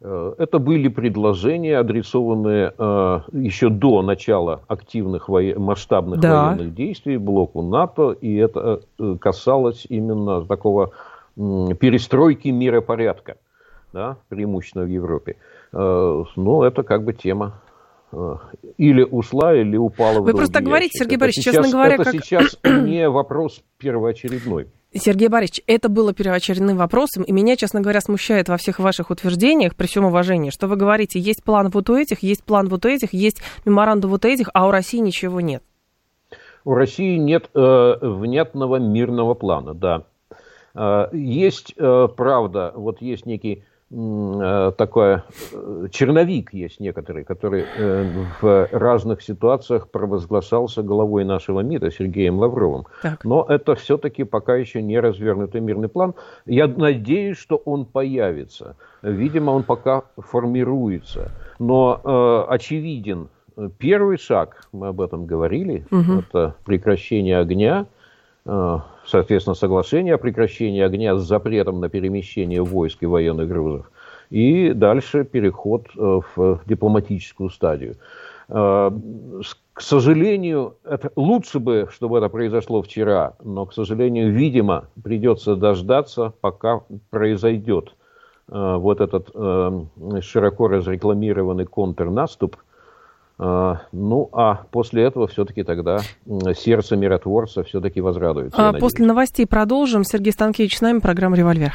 [0.00, 6.50] Э, это были предложения, адресованные э, еще до начала активных масштабных да.
[6.50, 10.92] военных действий блоку НАТО, и это э, касалось именно такого
[11.36, 13.36] э, перестройки миропорядка,
[13.92, 15.36] да, преимущественно в Европе.
[15.72, 17.60] Э, ну, это как бы тема
[18.78, 21.02] или ушла, или упала Вы в просто говорите, ящик.
[21.02, 22.14] Сергей Борисович, честно говоря, это как...
[22.14, 24.68] сейчас не вопрос первоочередной.
[24.94, 29.76] Сергей Борисович, это было первоочередным вопросом, и меня, честно говоря, смущает во всех ваших утверждениях,
[29.76, 32.88] при всем уважении, что вы говорите, есть план вот у этих, есть план вот у
[32.88, 35.62] этих, есть меморандум вот этих, а у России ничего нет.
[36.64, 40.04] У России нет э, внятного мирного плана, да.
[40.74, 48.04] Э, есть, э, правда, вот есть некий Э, такое, э, черновик есть некоторый, который э,
[48.42, 52.84] в разных ситуациях провозглашался главой нашего МИДа Сергеем Лавровым.
[53.02, 53.24] Так.
[53.24, 56.14] Но это все-таки пока еще не развернутый мирный план.
[56.44, 58.76] Я надеюсь, что он появится.
[59.00, 61.30] Видимо, он пока формируется.
[61.58, 63.28] Но э, очевиден
[63.78, 66.20] первый шаг, мы об этом говорили, угу.
[66.20, 67.86] это прекращение огня
[69.04, 73.90] соответственно, соглашение о прекращении огня с запретом на перемещение войск и военных грузов.
[74.30, 77.96] И дальше переход э, в дипломатическую стадию.
[78.48, 78.90] Э,
[79.72, 86.32] к сожалению, это, лучше бы, чтобы это произошло вчера, но, к сожалению, видимо, придется дождаться,
[86.40, 87.94] пока произойдет
[88.48, 89.28] вот этот
[90.24, 92.56] широко разрекламированный контрнаступ
[93.38, 95.98] ну, а после этого все-таки тогда
[96.56, 98.68] сердце миротворца все-таки возрадуется.
[98.68, 100.02] А после новостей продолжим.
[100.04, 101.74] Сергей Станкевич с нами, программа «Револьвер».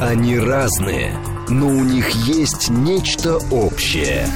[0.00, 1.12] Они разные,
[1.48, 4.26] но у них есть нечто общее.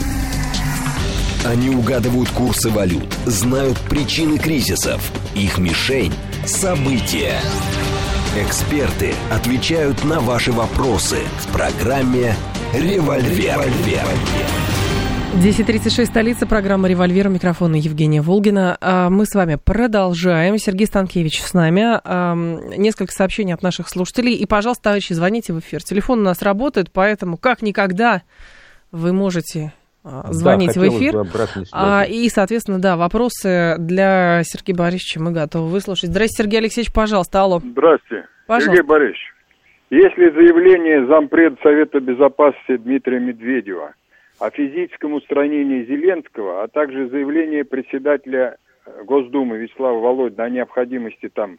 [1.47, 5.01] Они угадывают курсы валют, знают причины кризисов.
[5.35, 6.13] Их мишень–
[6.45, 7.39] события.
[8.37, 12.35] Эксперты отвечают на ваши вопросы в программе
[12.75, 13.61] «Револьвер».
[15.37, 18.77] 10.36, столица, программа «Револьвер», микрофона Евгения Волгина.
[18.81, 20.57] А, мы с вами продолжаем.
[20.59, 22.01] Сергей Станкевич с нами.
[22.77, 24.35] Несколько сообщений от наших слушателей.
[24.35, 25.83] И, пожалуйста, товарищи, звоните в эфир.
[25.83, 28.23] Телефон у нас работает, поэтому как никогда
[28.91, 31.15] вы можете а, звонить да, в эфир.
[31.73, 36.11] А, и, соответственно, да, вопросы для Сергея Борисовича мы готовы выслушать.
[36.11, 37.61] Здравствуйте, Сергей Алексеевич, пожалуйста, алло.
[37.61, 38.27] Здравствуйте.
[38.47, 38.77] Пожалуйста.
[38.77, 39.35] Сергей Борисович,
[39.91, 43.93] если заявление зампред Совета Безопасности Дмитрия Медведева
[44.39, 51.59] о физическом устранении Зеленского, а также заявление председателя э, Госдумы Вячеслава Володина о необходимости там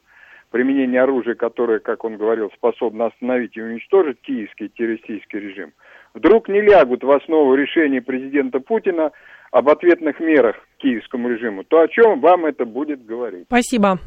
[0.51, 5.73] применения оружия, которое, как он говорил, способно остановить и уничтожить киевский террористический режим,
[6.13, 9.11] вдруг не лягут в основу решения президента Путина
[9.51, 13.45] об ответных мерах к киевскому режиму, то о чем вам это будет говорить?
[13.47, 13.99] Спасибо.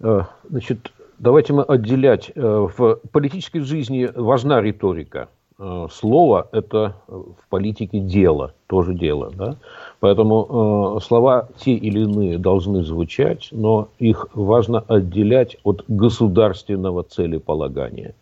[0.00, 2.30] Э, значит, давайте мы отделять.
[2.34, 5.28] Э, в политической жизни важна риторика.
[5.58, 9.32] Э, слово– это в политике дело, тоже дело.
[9.34, 9.56] Да?
[10.00, 18.14] Поэтому слова те или иные должны звучать, но их важно отделять от государственного целеполагания.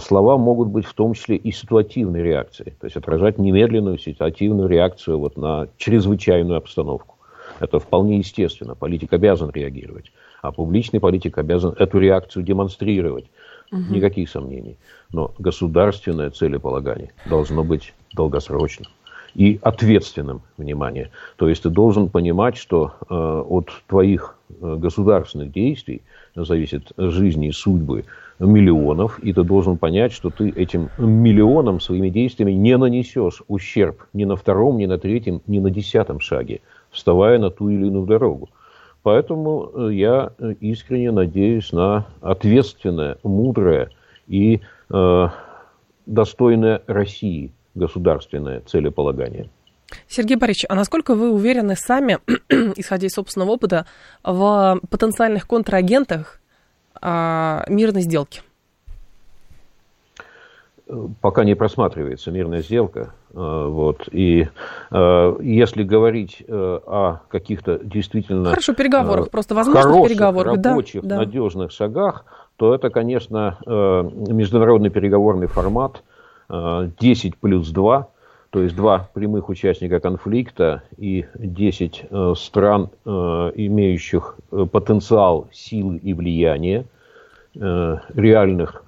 [0.00, 5.18] Слова могут быть в том числе и ситуативной реакцией, то есть отражать немедленную ситуативную реакцию
[5.18, 7.16] вот на чрезвычайную обстановку.
[7.60, 10.12] Это вполне естественно, политик обязан реагировать.
[10.40, 13.26] А публичный политик обязан эту реакцию демонстрировать.
[13.72, 13.94] Угу.
[13.94, 14.76] Никаких сомнений.
[15.12, 18.88] Но государственное целеполагание должно быть долгосрочным
[19.34, 21.10] и ответственным, внимание.
[21.36, 26.02] То есть ты должен понимать, что э, от твоих э, государственных действий
[26.34, 28.04] зависит жизни и судьбы
[28.38, 34.24] миллионов, и ты должен понять, что ты этим миллионам своими действиями не нанесешь ущерб ни
[34.24, 38.48] на втором, ни на третьем, ни на десятом шаге, вставая на ту или иную дорогу.
[39.06, 43.90] Поэтому э, я э, искренне надеюсь на ответственное, мудрое
[44.26, 45.28] и э,
[46.06, 49.48] достойное России государственное целеполагание.
[50.08, 52.18] Сергей Борисович, а насколько вы уверены сами,
[52.76, 53.86] исходя из собственного опыта,
[54.24, 56.40] в потенциальных контрагентах
[57.00, 58.42] а, мирной сделки?
[61.20, 63.12] Пока не просматривается мирная сделка.
[63.32, 64.08] Э, вот.
[64.12, 64.48] И
[64.90, 66.52] э, если говорить э,
[66.86, 68.50] о каких-то действительно...
[68.50, 70.56] Хорошо, переговорах, просто возможных переговорах.
[70.56, 71.74] рабочих, да, надежных да.
[71.74, 72.24] шагах,
[72.56, 76.02] то это, конечно, международный переговорный формат
[76.48, 78.08] 10 плюс 2,
[78.48, 84.36] то есть два прямых участника конфликта и 10 стран, имеющих
[84.72, 86.86] потенциал силы и влияния,
[87.52, 88.84] реальных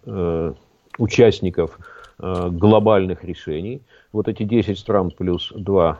[0.98, 1.78] участников
[2.18, 3.80] э, глобальных решений.
[4.12, 5.98] Вот эти 10 стран плюс 2,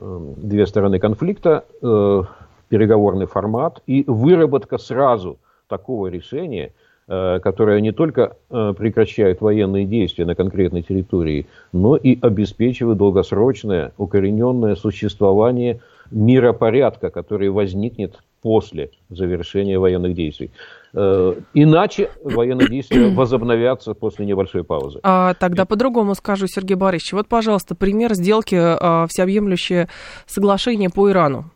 [0.00, 2.22] э, две стороны конфликта, э,
[2.68, 6.72] переговорный формат и выработка сразу такого решения,
[7.06, 15.80] которое не только прекращает военные действия на конкретной территории, но и обеспечивает долгосрочное укорененное существование
[16.12, 20.50] миропорядка, который возникнет после завершения военных действий.
[20.92, 25.00] Э, иначе военные действия возобновятся после небольшой паузы.
[25.02, 27.12] А, тогда по-другому скажу, Сергей Борисович.
[27.12, 29.88] Вот, пожалуйста, пример сделки а, всеобъемлющее
[30.26, 31.50] соглашение по Ирану.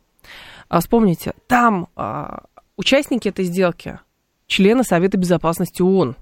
[0.69, 2.45] А, вспомните, там а,
[2.77, 3.99] участники этой сделки,
[4.47, 6.17] члены Совета Безопасности ООН.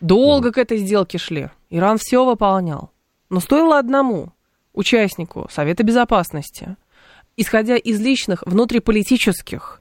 [0.00, 0.52] Долго mm.
[0.52, 1.50] к этой сделке шли.
[1.70, 2.90] Иран все выполнял.
[3.30, 4.32] Но стоило одному
[4.72, 6.76] участнику Совета Безопасности,
[7.36, 9.77] исходя из личных внутриполитических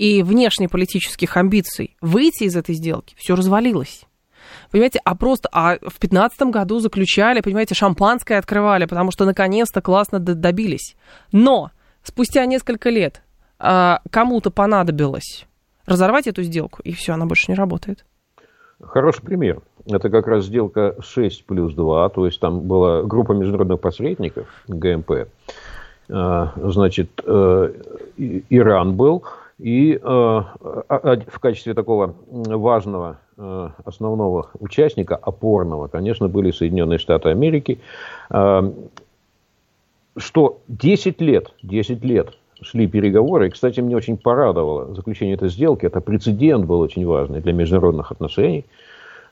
[0.00, 4.06] и внешнеполитических амбиций выйти из этой сделки, все развалилось.
[4.70, 10.18] Понимаете, а просто а в 2015 году заключали, понимаете, шампанское открывали, потому что наконец-то классно
[10.18, 10.96] добились.
[11.32, 11.70] Но
[12.02, 13.20] спустя несколько лет
[13.58, 15.44] а, кому-то понадобилось
[15.84, 18.06] разорвать эту сделку, и все, она больше не работает.
[18.82, 19.60] Хороший пример.
[19.84, 25.28] Это как раз сделка 6 плюс 2, то есть там была группа международных посредников, ГМП.
[26.08, 27.72] А, значит, э,
[28.48, 29.24] Иран был,
[29.60, 37.78] и э, в качестве такого важного э, основного участника, опорного, конечно, были Соединенные Штаты Америки.
[38.30, 38.72] Э,
[40.16, 43.48] что 10 лет, 10 лет шли переговоры.
[43.48, 45.84] И, кстати, мне очень порадовало заключение этой сделки.
[45.84, 48.64] Это прецедент был очень важный для международных отношений.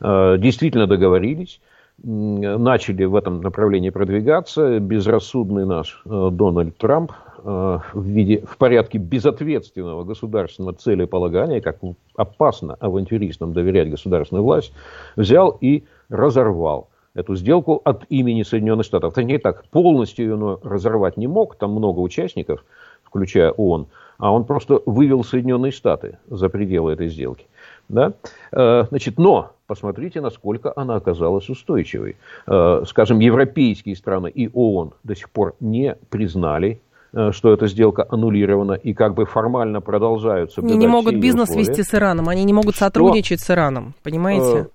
[0.01, 1.61] Действительно договорились.
[2.03, 4.79] начали в этом направлении продвигаться.
[4.79, 7.13] Безрассудный наш Дональд Трамп
[7.43, 11.79] в, виде, в порядке безответственного государственного целеполагания, как
[12.17, 14.73] опасно авантюристам доверять государственную власть,
[15.17, 19.15] взял и разорвал эту сделку от имени Соединенных Штатов.
[19.15, 22.65] Точнее так, полностью ее разорвать не мог, там много участников,
[23.03, 27.47] включая ООН, а он просто вывел Соединенные Штаты за пределы этой сделки.
[27.89, 28.13] Да?
[28.53, 32.17] Э, значит, но посмотрите, насколько она оказалась устойчивой.
[32.47, 36.79] Э, скажем, европейские страны и ООН до сих пор не признали э,
[37.13, 41.69] что эта сделка аннулирована и как бы формально продолжают соблюдать Они не могут бизнес условия.
[41.69, 44.69] вести с Ираном, они не могут что, сотрудничать с Ираном, понимаете?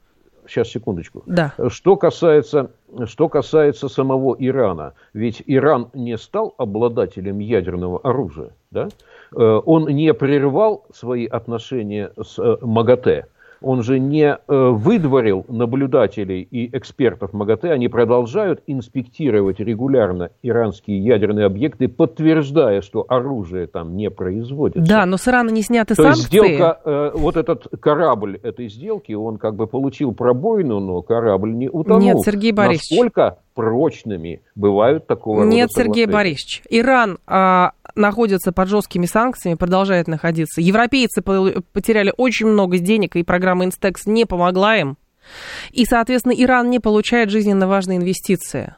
[0.47, 1.23] Сейчас, секундочку.
[1.25, 1.53] Да.
[1.69, 2.71] Что касается,
[3.05, 8.89] что касается самого Ирана, ведь Иран не стал обладателем ядерного оружия, да?
[9.35, 13.25] Э, он не прервал свои отношения с э, МАГАТЭ,
[13.63, 21.45] он же не э, выдворил наблюдателей и экспертов МАГАТЭ, они продолжают инспектировать регулярно иранские ядерные
[21.45, 24.87] объекты, подтверждая, что оружие там не производится.
[24.87, 26.27] Да, но с Ирана не сняты То санкции.
[26.27, 31.69] Сделка, э, вот этот корабль этой сделки, он как бы получил пробоину, но корабль не
[31.69, 32.01] утонул.
[32.01, 32.91] Нет, Сергей Борисович.
[32.91, 40.07] Насколько прочными бывают такого Нет, рода Сергей Борисович, Иран а, находится под жесткими санкциями, продолжает
[40.07, 40.61] находиться.
[40.61, 44.97] Европейцы потеряли очень много денег, и программа Инстекс не помогла им.
[45.71, 48.75] И, соответственно, Иран не получает жизненно важные инвестиции.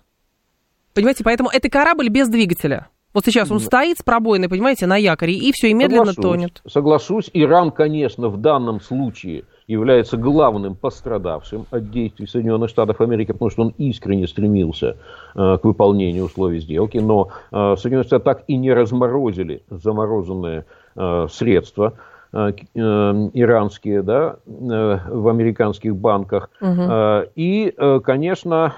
[0.94, 2.90] Понимаете, поэтому это корабль без двигателя.
[3.14, 6.62] Вот сейчас он стоит с пробоиной, понимаете, на якоре, и все, и медленно соглашусь, тонет.
[6.68, 13.50] Соглашусь, Иран, конечно, в данном случае является главным пострадавшим от действий Соединенных Штатов Америки, потому
[13.50, 14.98] что он искренне стремился
[15.36, 21.28] э, к выполнению условий сделки, но э, Соединенные Штаты так и не разморозили замороженные э,
[21.30, 21.94] средства
[22.34, 26.50] иранские да, в американских банках.
[26.60, 27.30] Угу.
[27.36, 27.74] И,
[28.04, 28.74] конечно,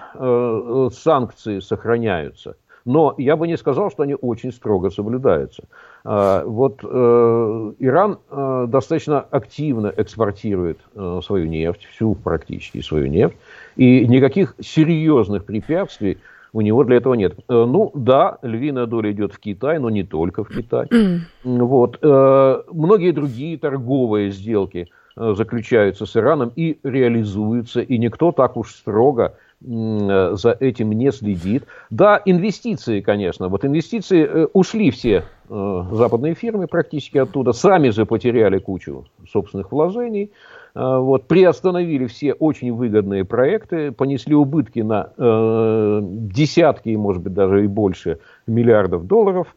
[0.93, 2.55] санкции сохраняются.
[2.87, 5.63] Но я бы не сказал, что они очень строго соблюдаются.
[6.09, 13.35] А, вот э, Иран э, достаточно активно экспортирует э, свою нефть, всю практически свою нефть,
[13.75, 16.17] и никаких серьезных препятствий
[16.53, 17.37] у него для этого нет.
[17.49, 20.87] Ну да, львиная доля идет в Китай, но не только в Китай.
[21.43, 22.01] Вот.
[22.01, 30.55] Многие другие торговые сделки заключаются с Ираном и реализуются, и никто так уж строго за
[30.59, 31.63] этим не следит.
[31.89, 33.47] Да, инвестиции, конечно.
[33.49, 39.71] Вот инвестиции э, ушли все э, западные фирмы практически оттуда, сами же потеряли кучу собственных
[39.71, 40.31] вложений.
[40.75, 47.67] Вот, приостановили все очень выгодные проекты, понесли убытки на э, десятки, может быть, даже и
[47.67, 49.55] больше миллиардов долларов.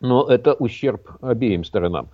[0.00, 2.10] Но это ущерб обеим сторонам.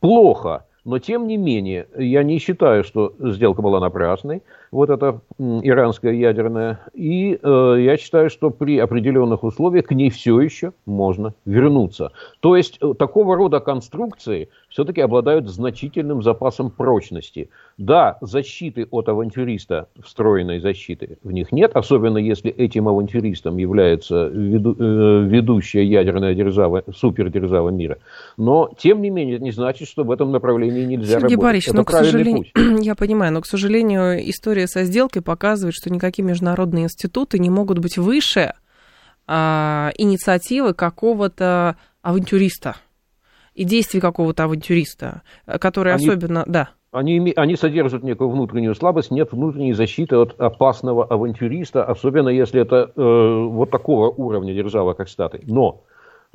[0.00, 6.12] Плохо, но тем не менее, я не считаю, что сделка была напрасной вот это иранская
[6.12, 6.80] ядерная.
[6.94, 12.12] И э, я считаю, что при определенных условиях к ней все еще можно вернуться.
[12.40, 17.50] То есть э, такого рода конструкции все-таки обладают значительным запасом прочности.
[17.78, 24.74] Да, защиты от авантюриста, встроенной защиты в них нет, особенно если этим авантюристом является веду,
[24.78, 27.98] э, ведущая ядерная держава, супердержава мира.
[28.36, 31.40] Но, тем не менее, это не значит, что в этом направлении нельзя Сергей работать.
[31.40, 32.84] Борисович, это но, к сожалению, путь.
[32.84, 37.50] я понимаю, но, к сожалению, история история со сделкой показывает, что никакие международные институты не
[37.50, 38.54] могут быть выше
[39.26, 42.76] а, инициативы какого-то авантюриста
[43.54, 45.22] и действий какого-то авантюриста,
[45.60, 46.44] который они, особенно...
[46.46, 46.70] Да.
[46.90, 52.90] Они, они содержат некую внутреннюю слабость, нет внутренней защиты от опасного авантюриста, особенно если это
[52.96, 55.42] э, вот такого уровня держава, как Штаты.
[55.46, 55.82] Но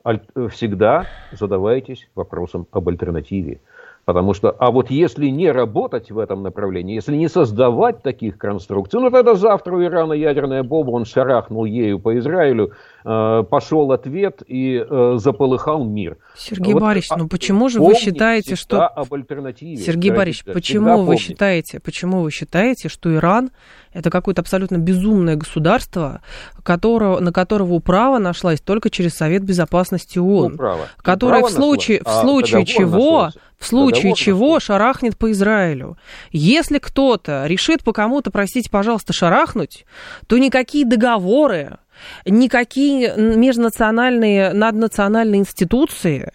[0.05, 3.61] аль, всегда задавайтесь вопросом об альтернативе.
[4.05, 8.99] Потому что, а вот если не работать в этом направлении, если не создавать таких конструкций,
[8.99, 12.73] ну тогда завтра у Ирана ядерная бомба, он шарахнул ею по Израилю,
[13.05, 16.17] э, пошел ответ и э, заполыхал мир.
[16.35, 18.85] Сергей вот, Борисович, а, ну почему же вы считаете, что...
[18.87, 19.77] об альтернативе.
[19.77, 23.51] Сергей Борисович, почему вы считаете, почему вы считаете, что Иран
[23.93, 26.21] это какое-то абсолютно безумное государство,
[26.63, 30.87] которого, на которого управа нашлась только через Совет Безопасности ООН, управа.
[30.97, 33.43] который управа в случае, нашлась, в случае а чего, нашлась.
[33.59, 34.63] в случае договор чего нашлась.
[34.63, 35.97] шарахнет по Израилю.
[36.31, 39.85] Если кто-то решит по кому-то, простите, пожалуйста, шарахнуть,
[40.27, 41.77] то никакие договоры,
[42.25, 46.31] никакие межнациональные, наднациональные институции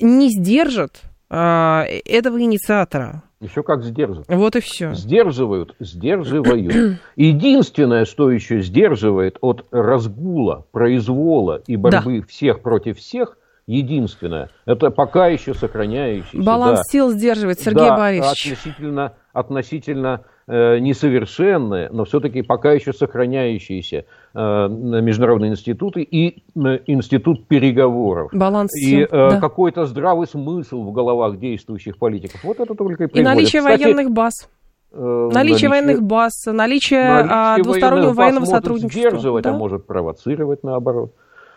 [0.00, 3.22] не сдержат а, этого инициатора.
[3.44, 4.26] Еще как сдерживают.
[4.28, 4.94] Вот и все.
[4.94, 6.98] Сдерживают, сдерживают.
[7.16, 12.26] Единственное, что еще сдерживает от разгула, произвола и борьбы да.
[12.26, 13.36] всех против всех,
[13.66, 16.42] единственное, это пока еще сохраняющийся...
[16.42, 18.52] Баланс да, сил сдерживает, Сергей да, Борисович.
[18.52, 28.30] Относительно, относительно несовершенные, но все-таки пока еще сохраняющиеся э, международные институты и э, институт переговоров.
[28.32, 28.76] Баланс.
[28.76, 29.40] И э, да.
[29.40, 32.44] какой-то здравый смысл в головах действующих политиков.
[32.44, 33.16] Вот это только и приводит.
[33.16, 34.48] И наличие Кстати, военных баз.
[34.92, 39.00] Наличие, наличие военных баз, наличие, наличие а, двустороннего военного сотрудничества.
[39.00, 39.54] Может сдерживать, а да?
[39.54, 41.14] а может провоцировать наоборот.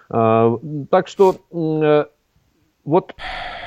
[0.09, 0.57] А,
[0.89, 1.35] так что
[2.87, 3.15] вот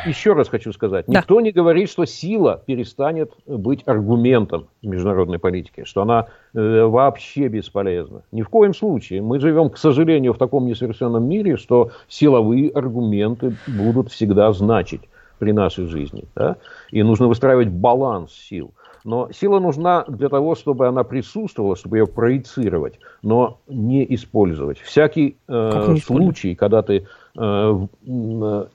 [0.06, 1.18] еще раз хочу сказать, да.
[1.18, 8.22] никто не говорит, что сила перестанет быть аргументом международной политики, что она э, вообще бесполезна.
[8.32, 9.20] Ни в коем случае.
[9.20, 15.02] Мы живем, к сожалению, в таком несовершенном мире, что силовые аргументы будут всегда значить
[15.38, 16.24] при нашей жизни.
[16.34, 16.56] Да?
[16.90, 18.72] И нужно выстраивать баланс сил.
[19.04, 24.78] Но сила нужна для того, чтобы она присутствовала, чтобы ее проецировать, но не использовать.
[24.78, 27.06] Всякий э, случай, когда ты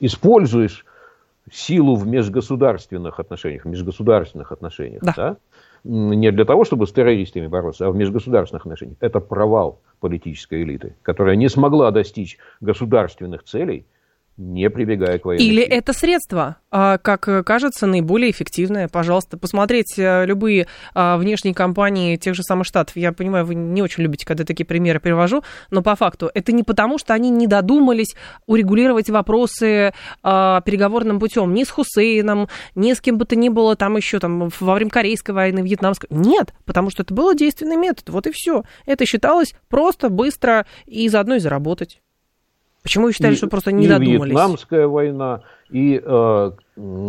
[0.00, 0.84] используешь
[1.50, 5.12] силу в межгосударственных отношениях, в межгосударственных отношениях, да.
[5.16, 5.36] Да,
[5.84, 10.96] не для того, чтобы с террористами бороться, а в межгосударственных отношениях, это провал политической элиты,
[11.02, 13.86] которая не смогла достичь государственных целей–
[14.36, 15.76] не прибегая к военной Или силе.
[15.76, 18.88] это средство, а, как кажется, наиболее эффективное.
[18.88, 22.96] Пожалуйста, посмотреть э, любые а, внешние кампании тех же самых штатов.
[22.96, 26.62] Я понимаю, вы не очень любите, когда такие примеры привожу, но по факту это не
[26.62, 28.14] потому, что они не додумались
[28.46, 33.74] урегулировать вопросы а, переговорным путем ни с Хусейном, ни с кем бы то ни было
[33.74, 36.08] там еще там, во время Корейской войны, Вьетнамской.
[36.10, 38.10] Нет, потому что это был действенный метод.
[38.10, 38.64] Вот и все.
[38.84, 42.00] Это считалось просто, быстро и заодно и заработать.
[42.86, 44.30] Почему вы считали, и, что просто не и додумались?
[44.30, 46.50] Вьетнамская война, и э,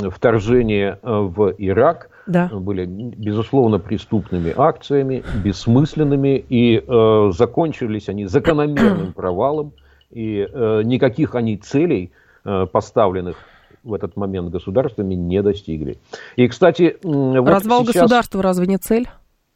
[0.09, 2.47] вторжение э, в Ирак да.
[2.51, 9.73] были, безусловно, преступными акциями, бессмысленными, и э, закончились они закономерным провалом,
[10.09, 12.11] и э, никаких они целей,
[12.43, 13.37] э, поставленных
[13.83, 15.99] в этот момент государствами, не достигли.
[16.37, 18.01] И, кстати, вот Развал сейчас...
[18.01, 19.07] государства разве не цель?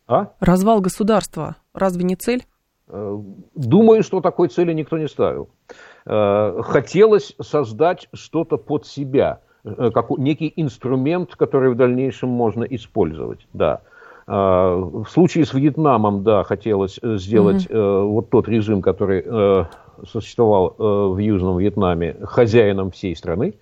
[0.05, 0.33] А?
[0.39, 2.43] Развал государства разве не цель?
[2.89, 3.17] Э,
[3.55, 5.49] думаю, что такой цели никто не ставил.
[6.05, 13.47] Э, хотелось создать что-то под себя, э, как некий инструмент, который в дальнейшем можно использовать,
[13.53, 13.81] да.
[14.27, 18.05] Э, в случае с Вьетнамом, да, хотелось сделать mm-hmm.
[18.05, 19.67] вот тот режим, который
[20.07, 23.53] существовал в Южном Вьетнаме, хозяином всей страны.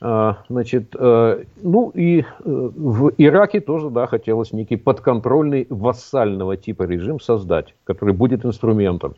[0.00, 8.14] Значит, ну и в Ираке тоже, да, хотелось некий подконтрольный вассального типа режим создать, который
[8.14, 9.16] будет инструментом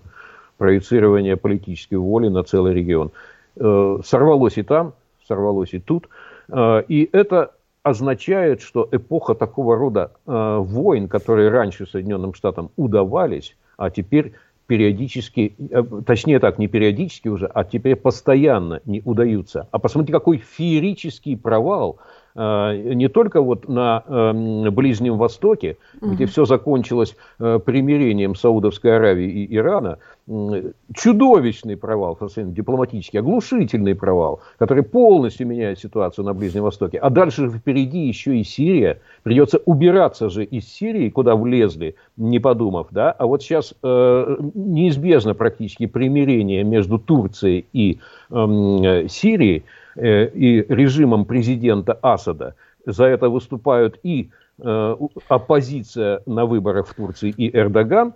[0.59, 3.13] проецирование политической воли на целый регион.
[3.57, 4.93] Э, сорвалось и там,
[5.27, 6.09] сорвалось и тут.
[6.51, 7.53] Э, и это
[7.83, 14.35] означает, что эпоха такого рода э, войн, которые раньше Соединенным Штатам удавались, а теперь
[14.67, 15.57] периодически,
[16.05, 19.67] точнее так, не периодически уже, а теперь постоянно не удаются.
[19.71, 22.01] А посмотрите, какой феерический провал
[22.39, 26.13] не только вот на эм, Ближнем Востоке, угу.
[26.13, 29.99] где все закончилось э, примирением Саудовской Аравии и Ирана,
[30.95, 36.99] чудовищный провал, дипломатический, оглушительный провал, который полностью меняет ситуацию на Ближнем Востоке.
[36.99, 39.01] А дальше впереди еще и Сирия.
[39.23, 42.89] Придется убираться же из Сирии, куда влезли, не подумав.
[42.91, 43.11] Да?
[43.13, 47.99] А вот сейчас э, неизбежно практически примирение между Турцией и
[48.31, 49.65] э, Сирией.
[50.01, 52.55] Э, и режимом президента Асада.
[52.87, 54.31] За это выступают и
[54.61, 54.97] э,
[55.29, 58.15] оппозиция на выборах в Турции и Эрдоган.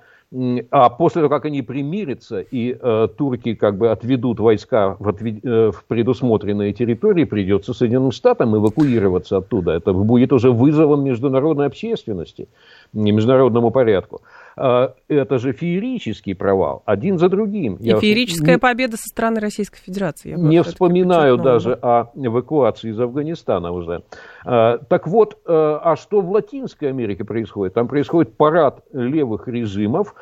[0.71, 5.45] А после того, как они примирятся и э, турки как бы отведут войска в, отвед...
[5.45, 9.73] э, в предусмотренные территории, придется Соединенным Штатам эвакуироваться оттуда.
[9.73, 12.49] Это будет уже вызовом международной общественности,
[12.93, 14.23] не международному порядку.
[14.57, 17.77] А, это же феерический провал, один за другим.
[17.77, 20.31] И я феерическая не, победа со стороны Российской Федерации.
[20.31, 24.03] Я не вспоминаю даже о эвакуации из Афганистана уже.
[24.45, 27.75] А, так вот, а, а что в Латинской Америке происходит?
[27.75, 30.15] Там происходит парад левых режимов,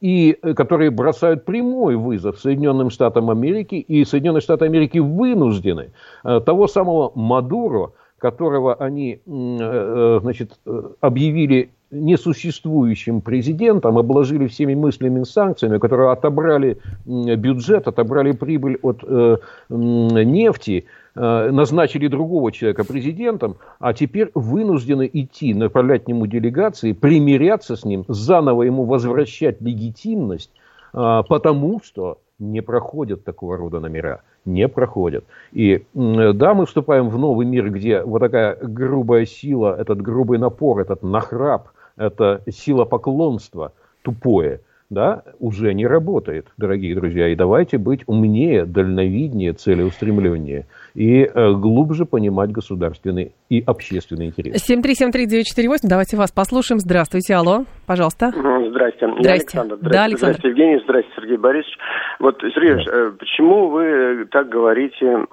[0.00, 5.92] и, которые бросают прямой вызов Соединенным Штатам Америки, и Соединенные Штаты Америки вынуждены
[6.24, 10.58] того самого Мадуро, которого они значит,
[11.00, 19.36] объявили несуществующим президентом, обложили всеми мыслями санкциями, которые отобрали бюджет, отобрали прибыль от э,
[19.68, 27.76] нефти, э, назначили другого человека президентом, а теперь вынуждены идти, направлять к нему делегации, примиряться
[27.76, 30.50] с ним, заново ему возвращать легитимность,
[30.92, 35.24] э, потому что не проходят такого рода номера не проходят.
[35.52, 40.78] И да, мы вступаем в новый мир, где вот такая грубая сила, этот грубый напор,
[40.78, 43.72] этот нахрап, это сила поклонства
[44.02, 47.28] тупое, да, уже не работает, дорогие друзья.
[47.28, 54.68] И давайте быть умнее, дальновиднее, целеустремленнее и э, глубже понимать государственный и общественный интерес.
[54.68, 56.78] 7373948, давайте вас послушаем.
[56.78, 58.32] Здравствуйте, алло, пожалуйста.
[58.76, 59.28] Здрасте, здрасте.
[59.28, 59.76] я Александр.
[59.76, 60.36] Здрасте, да, Александр.
[60.36, 61.78] здрасте, Евгений, здрасте, Сергей Борисович.
[62.20, 62.92] Вот, Сергей, да.
[62.92, 65.26] Э, почему вы так говорите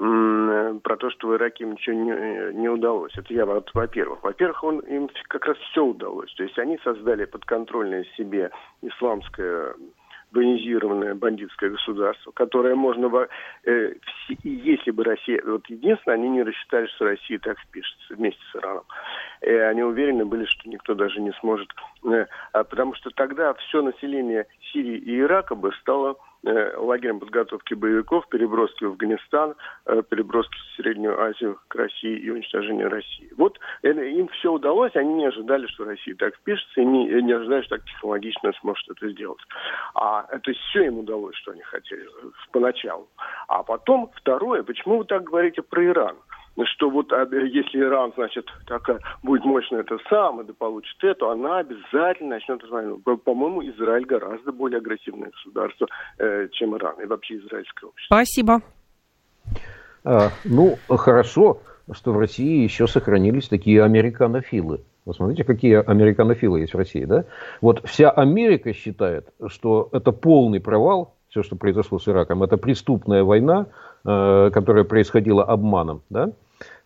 [0.83, 3.11] про то, что в Ираке им ничего не, не удалось?
[3.17, 4.23] Это я, вот, во-первых.
[4.23, 6.33] Во-первых, он, им как раз все удалось.
[6.35, 8.49] То есть они создали подконтрольное себе
[8.81, 9.73] исламское
[10.33, 13.27] военизированное бандитское государство, которое можно...
[13.65, 13.93] Э,
[14.43, 15.41] если бы Россия...
[15.45, 18.83] Вот единственное, они не рассчитали, что Россия так впишется вместе с Ираном.
[19.41, 21.69] И они уверены были, что никто даже не сможет...
[22.05, 28.27] Э, а потому что тогда все население Сирии и Ирака бы стало лагерем подготовки боевиков,
[28.27, 33.31] переброски в Афганистан, э, переброски в Среднюю Азию к России и уничтожение России.
[33.37, 37.61] Вот им все удалось, они не ожидали, что Россия так впишется, и не, не ожидали,
[37.63, 39.41] что так технологично сможет это сделать.
[39.95, 42.07] А, то есть все им удалось, что они хотели
[42.51, 43.07] поначалу.
[43.47, 46.17] А потом второе, почему вы так говорите про Иран?
[46.65, 51.59] Что вот а, если Иран, значит, такая будет мощная это самое, да получит это, она
[51.59, 52.99] обязательно начнет войну.
[52.99, 55.87] По-моему, Израиль гораздо более агрессивное государство,
[56.19, 58.15] э, чем Иран, и вообще израильское общество.
[58.15, 58.61] Спасибо.
[60.03, 64.81] А, ну, хорошо, что в России еще сохранились такие американофилы.
[65.05, 67.25] Вы смотрите, какие американофилы есть в России, да?
[67.61, 73.23] Вот вся Америка считает, что это полный провал, все, что произошло с Ираком, это преступная
[73.23, 73.67] война,
[74.05, 76.31] э, которая происходила обманом, да?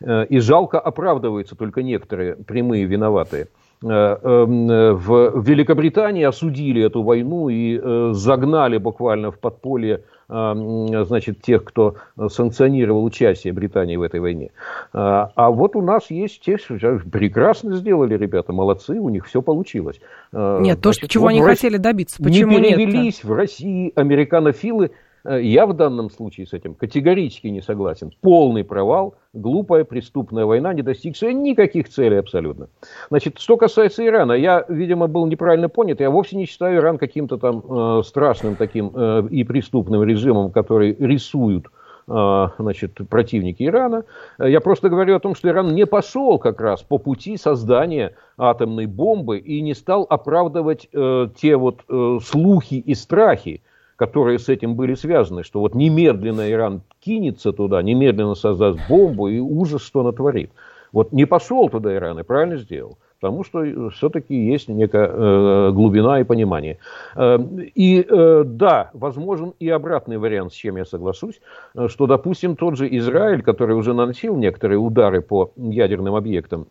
[0.01, 3.47] Э, и жалко оправдываются только некоторые прямые виноватые.
[3.84, 7.80] Э, эм, в Великобритании осудили эту войну и
[8.13, 11.95] загнали буквально в подполье значит, тех, кто
[12.28, 14.51] санкционировал участие Британии в этой войне.
[14.91, 16.76] А вот у нас есть те, что
[17.09, 20.01] прекрасно сделали ребята, молодцы, у них все получилось.
[20.34, 23.24] Нет, значит, то, что, чего вот они хотели добиться, почему не перевелись нет?
[23.24, 24.91] в России американофилы
[25.30, 28.12] я в данном случае с этим категорически не согласен.
[28.22, 32.70] Полный провал, глупая преступная война, не достигшая никаких целей абсолютно.
[33.10, 36.00] Значит, что касается Ирана, я, видимо, был неправильно понят.
[36.00, 40.96] Я вовсе не считаю Иран каким-то там э, страшным таким э, и преступным режимом, который
[40.98, 41.68] рисуют
[42.08, 44.06] э, значит, противники Ирана.
[44.40, 48.86] Я просто говорю о том, что Иран не пошел как раз по пути создания атомной
[48.86, 53.62] бомбы и не стал оправдывать э, те вот э, слухи и страхи,
[53.98, 59.39] которые с этим были связаны, что вот немедленно Иран кинется туда, немедленно создаст бомбу и
[59.39, 60.52] ужас, что натворит.
[60.93, 62.98] Вот не пошел туда Иран и правильно сделал.
[63.20, 66.78] Потому что все-таки есть некая э, глубина и понимание.
[67.16, 67.39] Э,
[67.74, 71.41] и э, да, возможен и обратный вариант, с чем я соглашусь,
[71.74, 76.68] э, что, допустим, тот же Израиль, который уже наносил некоторые удары по ядерным объектам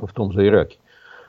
[0.00, 0.78] в том же Ираке,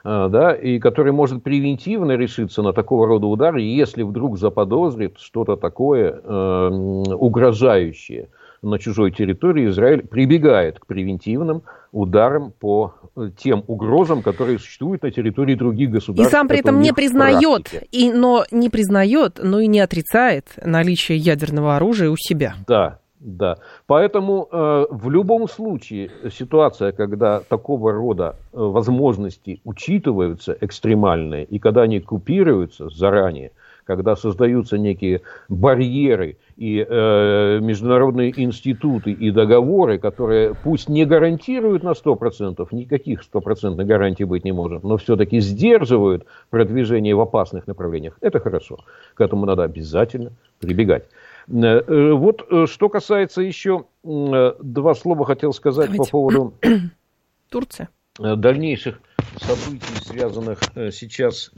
[0.04, 6.12] да, и который может превентивно решиться на такого рода удары, если вдруг заподозрит что-то такое
[6.12, 6.68] э,
[7.14, 8.28] угрожающее
[8.62, 12.94] на чужой территории, Израиль прибегает к превентивным ударам по
[13.36, 16.32] тем угрозам, которые существуют на территории других государств.
[16.32, 21.18] И сам при этом не признает, и, но не признает, но и не отрицает наличие
[21.18, 22.54] ядерного оружия у себя.
[22.66, 31.44] Да, да, поэтому э, в любом случае ситуация, когда такого рода э, возможности учитываются экстремальные,
[31.44, 33.52] и когда они купируются заранее,
[33.84, 41.90] когда создаются некие барьеры и э, международные институты и договоры, которые пусть не гарантируют на
[41.90, 48.40] 100%, никаких стопроцентных гарантий быть не может, но все-таки сдерживают продвижение в опасных направлениях, это
[48.40, 48.78] хорошо.
[49.12, 51.04] К этому надо обязательно прибегать.
[51.48, 56.04] Э, э, вот э, что касается еще, два слова хотел сказать Давайте.
[56.04, 56.54] по поводу
[57.50, 57.88] Турции.
[58.18, 59.00] дальнейших
[59.36, 60.60] событий, связанных
[60.92, 61.50] сейчас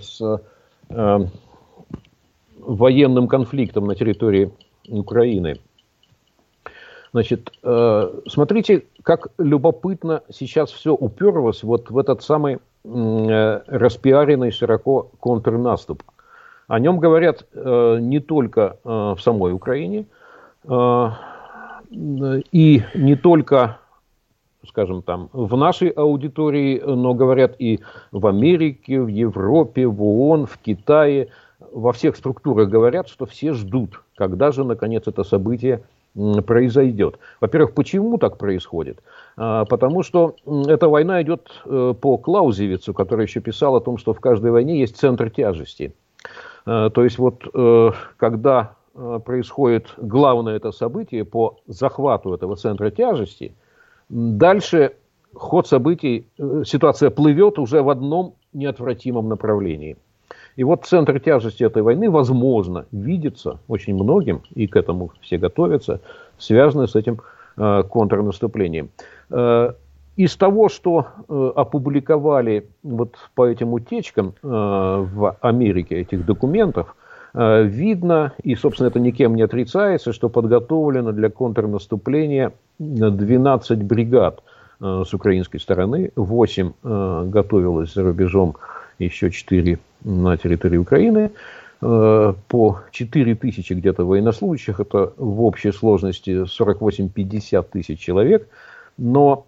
[0.00, 0.40] с
[2.58, 4.52] военным конфликтом на территории
[4.88, 5.60] Украины.
[7.12, 7.52] Значит,
[8.26, 16.02] смотрите, как любопытно сейчас все уперлось вот в этот самый распиаренный широко контрнаступ–
[16.66, 20.06] о нем говорят э, не только э, в самой Украине
[20.64, 21.08] э,
[21.90, 23.78] и не только,
[24.66, 30.58] скажем там, в нашей аудитории, но говорят и в Америке, в Европе, в ООН, в
[30.58, 31.28] Китае.
[31.72, 35.82] Во всех структурах говорят, что все ждут, когда же, наконец, это событие
[36.46, 37.18] произойдет.
[37.40, 39.02] Во-первых, почему так происходит?
[39.34, 44.52] Потому что эта война идет по Клаузевицу, который еще писал о том, что в каждой
[44.52, 46.03] войне есть центр тяжести– Э,
[46.64, 53.54] то есть вот э, когда э, происходит главное это событие по захвату этого центра тяжести,
[54.08, 54.94] дальше
[55.34, 56.26] ход событий,
[56.64, 59.96] ситуация плывет уже в одном неотвратимом направлении.
[60.56, 66.00] И вот центр тяжести этой войны, возможно, видится очень многим, и к этому все готовятся,
[66.38, 67.20] связанный с этим
[67.56, 68.90] э, контрнаступлением.
[69.30, 69.72] Э,
[70.16, 76.94] из того, что э, опубликовали вот по этим утечкам э, в Америке этих документов,
[77.34, 84.42] э, видно, и, собственно, это никем не отрицается, что подготовлено для контрнаступления 12 бригад
[84.80, 88.56] э, с украинской стороны, 8 э, готовилось за рубежом,
[89.00, 91.32] еще 4 на территории Украины.
[91.82, 98.46] Э, по 4 тысячи где-то военнослужащих, это в общей сложности 48-50 тысяч человек–
[98.96, 99.46] но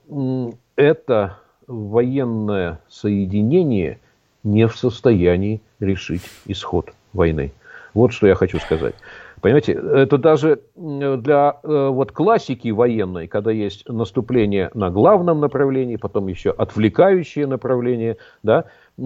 [0.76, 3.98] это военное соединение
[4.42, 7.52] не в состоянии решить исход войны.
[7.94, 8.94] Вот что я хочу сказать.
[9.40, 16.26] Понимаете, это даже для э, вот классики военной, когда есть наступление на главном направлении, потом
[16.28, 18.64] еще отвлекающее направление, да,
[18.98, 19.02] э,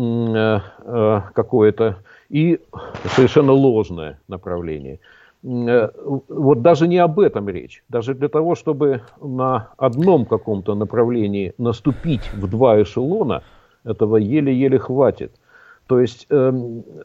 [0.84, 2.60] э, какое-то, и
[3.04, 5.00] совершенно ложное направление–
[5.42, 7.82] вот даже не об этом речь.
[7.88, 13.42] Даже для того, чтобы на одном каком-то направлении наступить в два эшелона,
[13.84, 15.32] этого еле-еле хватит.
[15.86, 16.52] То есть э,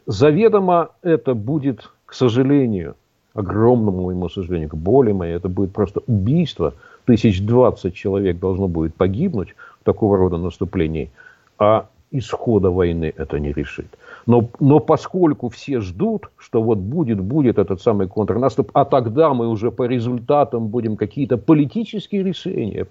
[0.06, 2.94] заведомо это будет, к сожалению,
[3.32, 6.74] огромному моему сожалению, к боли моей, это будет просто убийство.
[7.04, 11.10] Тысяч двадцать человек должно будет погибнуть в такого рода наступлении.
[11.58, 13.86] А исхода войны это не решит.
[14.26, 19.48] Но, но поскольку все ждут, что вот будет, будет этот самый контрнаступ, а тогда мы
[19.48, 22.84] уже по результатам будем какие-то политические решения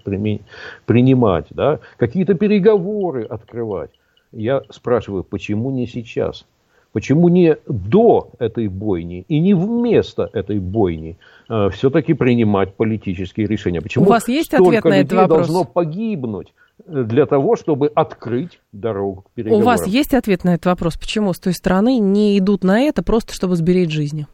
[0.85, 3.91] принимать, да, какие-то переговоры открывать.
[4.31, 6.45] Я спрашиваю, почему не сейчас?
[6.93, 11.17] Почему не до этой бойни и не вместо этой бойни
[11.49, 13.81] э, все-таки принимать политические решения?
[13.81, 15.47] Почему У вас есть ответ на этот вопрос?
[15.47, 16.53] должно погибнуть
[16.85, 19.63] для того, чтобы открыть дорогу к переговорам.
[19.63, 20.97] У вас есть ответ на этот вопрос?
[20.97, 24.27] Почему с той стороны не идут на это просто, чтобы сберечь жизни?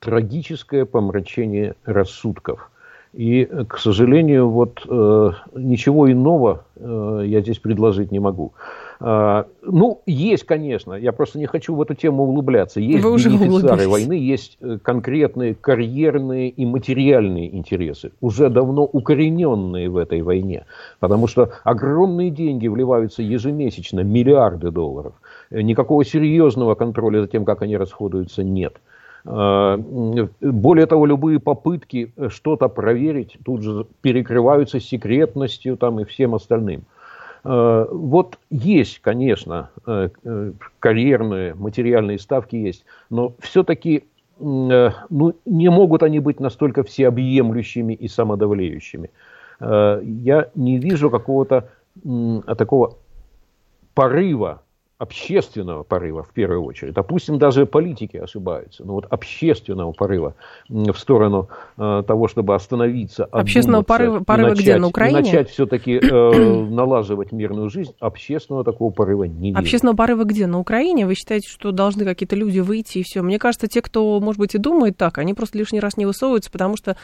[0.00, 2.70] Трагическое помрачение рассудков.
[3.12, 8.52] И, к сожалению, вот э, ничего иного э, я здесь предложить не могу.
[9.62, 12.80] Ну, есть, конечно, я просто не хочу в эту тему углубляться.
[12.80, 19.88] Есть Вы уже бенефициары войны, есть э, конкретные карьерные и материальные интересы, уже давно укорененные
[19.88, 20.66] в этой войне.
[20.98, 25.14] Потому что огромные деньги вливаются ежемесячно, миллиарды долларов.
[25.50, 28.76] Э, никакого серьезного контроля за тем, как они расходуются, нет.
[29.24, 29.78] А,
[30.40, 36.84] более того, любые попытки что-то проверить тут же перекрываются секретностью там, и всем остальным.
[37.44, 44.04] Э, вот есть, конечно, э, э, карьерные, материальные ставки есть, но все-таки
[44.42, 49.10] ну, не могут они быть настолько всеобъемлющими и самодавлеющими.
[49.60, 51.68] Я не вижу какого-то
[52.56, 52.96] такого
[53.92, 54.62] порыва
[55.00, 56.92] общественного порыва в первую очередь.
[56.92, 60.34] Допустим, даже политики ошибаются, но вот общественного порыва
[60.68, 61.48] в сторону
[61.78, 67.32] э, того, чтобы остановиться, общественного порыва, порыва начать, где на Украине, начать все-таки э, налаживать
[67.32, 69.54] мирную жизнь, общественного такого порыва не.
[69.54, 71.06] Общественного порыва где на Украине?
[71.06, 73.22] Вы считаете, что должны какие-то люди выйти и все?
[73.22, 76.50] Мне кажется, те, кто, может быть, и думает так, они просто лишний раз не высовываются,
[76.50, 76.98] потому что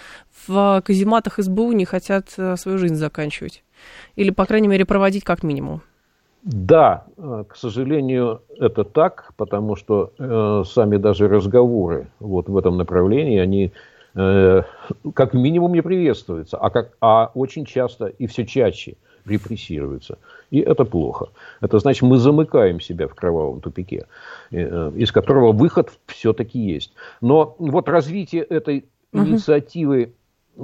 [0.46, 3.64] в казематах СБУ не хотят э, свою жизнь заканчивать
[4.16, 5.80] или, по крайней мере, проводить как минимум.
[6.46, 12.76] Да, э, к сожалению, это так, потому что э, сами даже разговоры вот в этом
[12.76, 13.72] направлении, они
[14.14, 14.62] э,
[15.12, 18.94] как минимум не приветствуются, а, как, а очень часто и все чаще
[19.24, 20.18] репрессируются.
[20.52, 21.30] И это плохо.
[21.60, 24.06] Это значит, мы замыкаем себя в кровавом тупике,
[24.52, 26.92] э, из которого выход все-таки есть.
[27.20, 30.12] Но вот развитие этой инициативы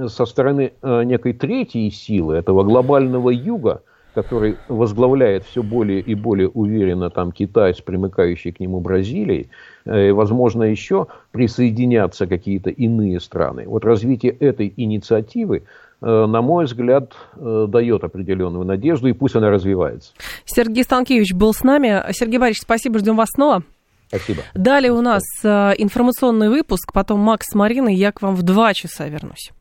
[0.06, 3.82] со стороны э, некой третьей силы, этого глобального юга–
[4.14, 9.48] который возглавляет все более и более уверенно там Китай с примыкающей к нему Бразилией,
[9.84, 13.64] э, возможно, еще присоединятся какие-то иные страны.
[13.66, 15.64] Вот развитие этой инициативы
[16.00, 20.12] э, на мой взгляд, э, дает определенную надежду, и пусть она развивается.
[20.44, 22.02] Сергей Станкевич был с нами.
[22.12, 23.62] Сергей Борисович, спасибо, ждем вас снова.
[24.08, 24.42] Спасибо.
[24.54, 29.08] Далее у нас информационный выпуск, потом Макс с Мариной, я к вам в два часа
[29.08, 29.50] вернусь.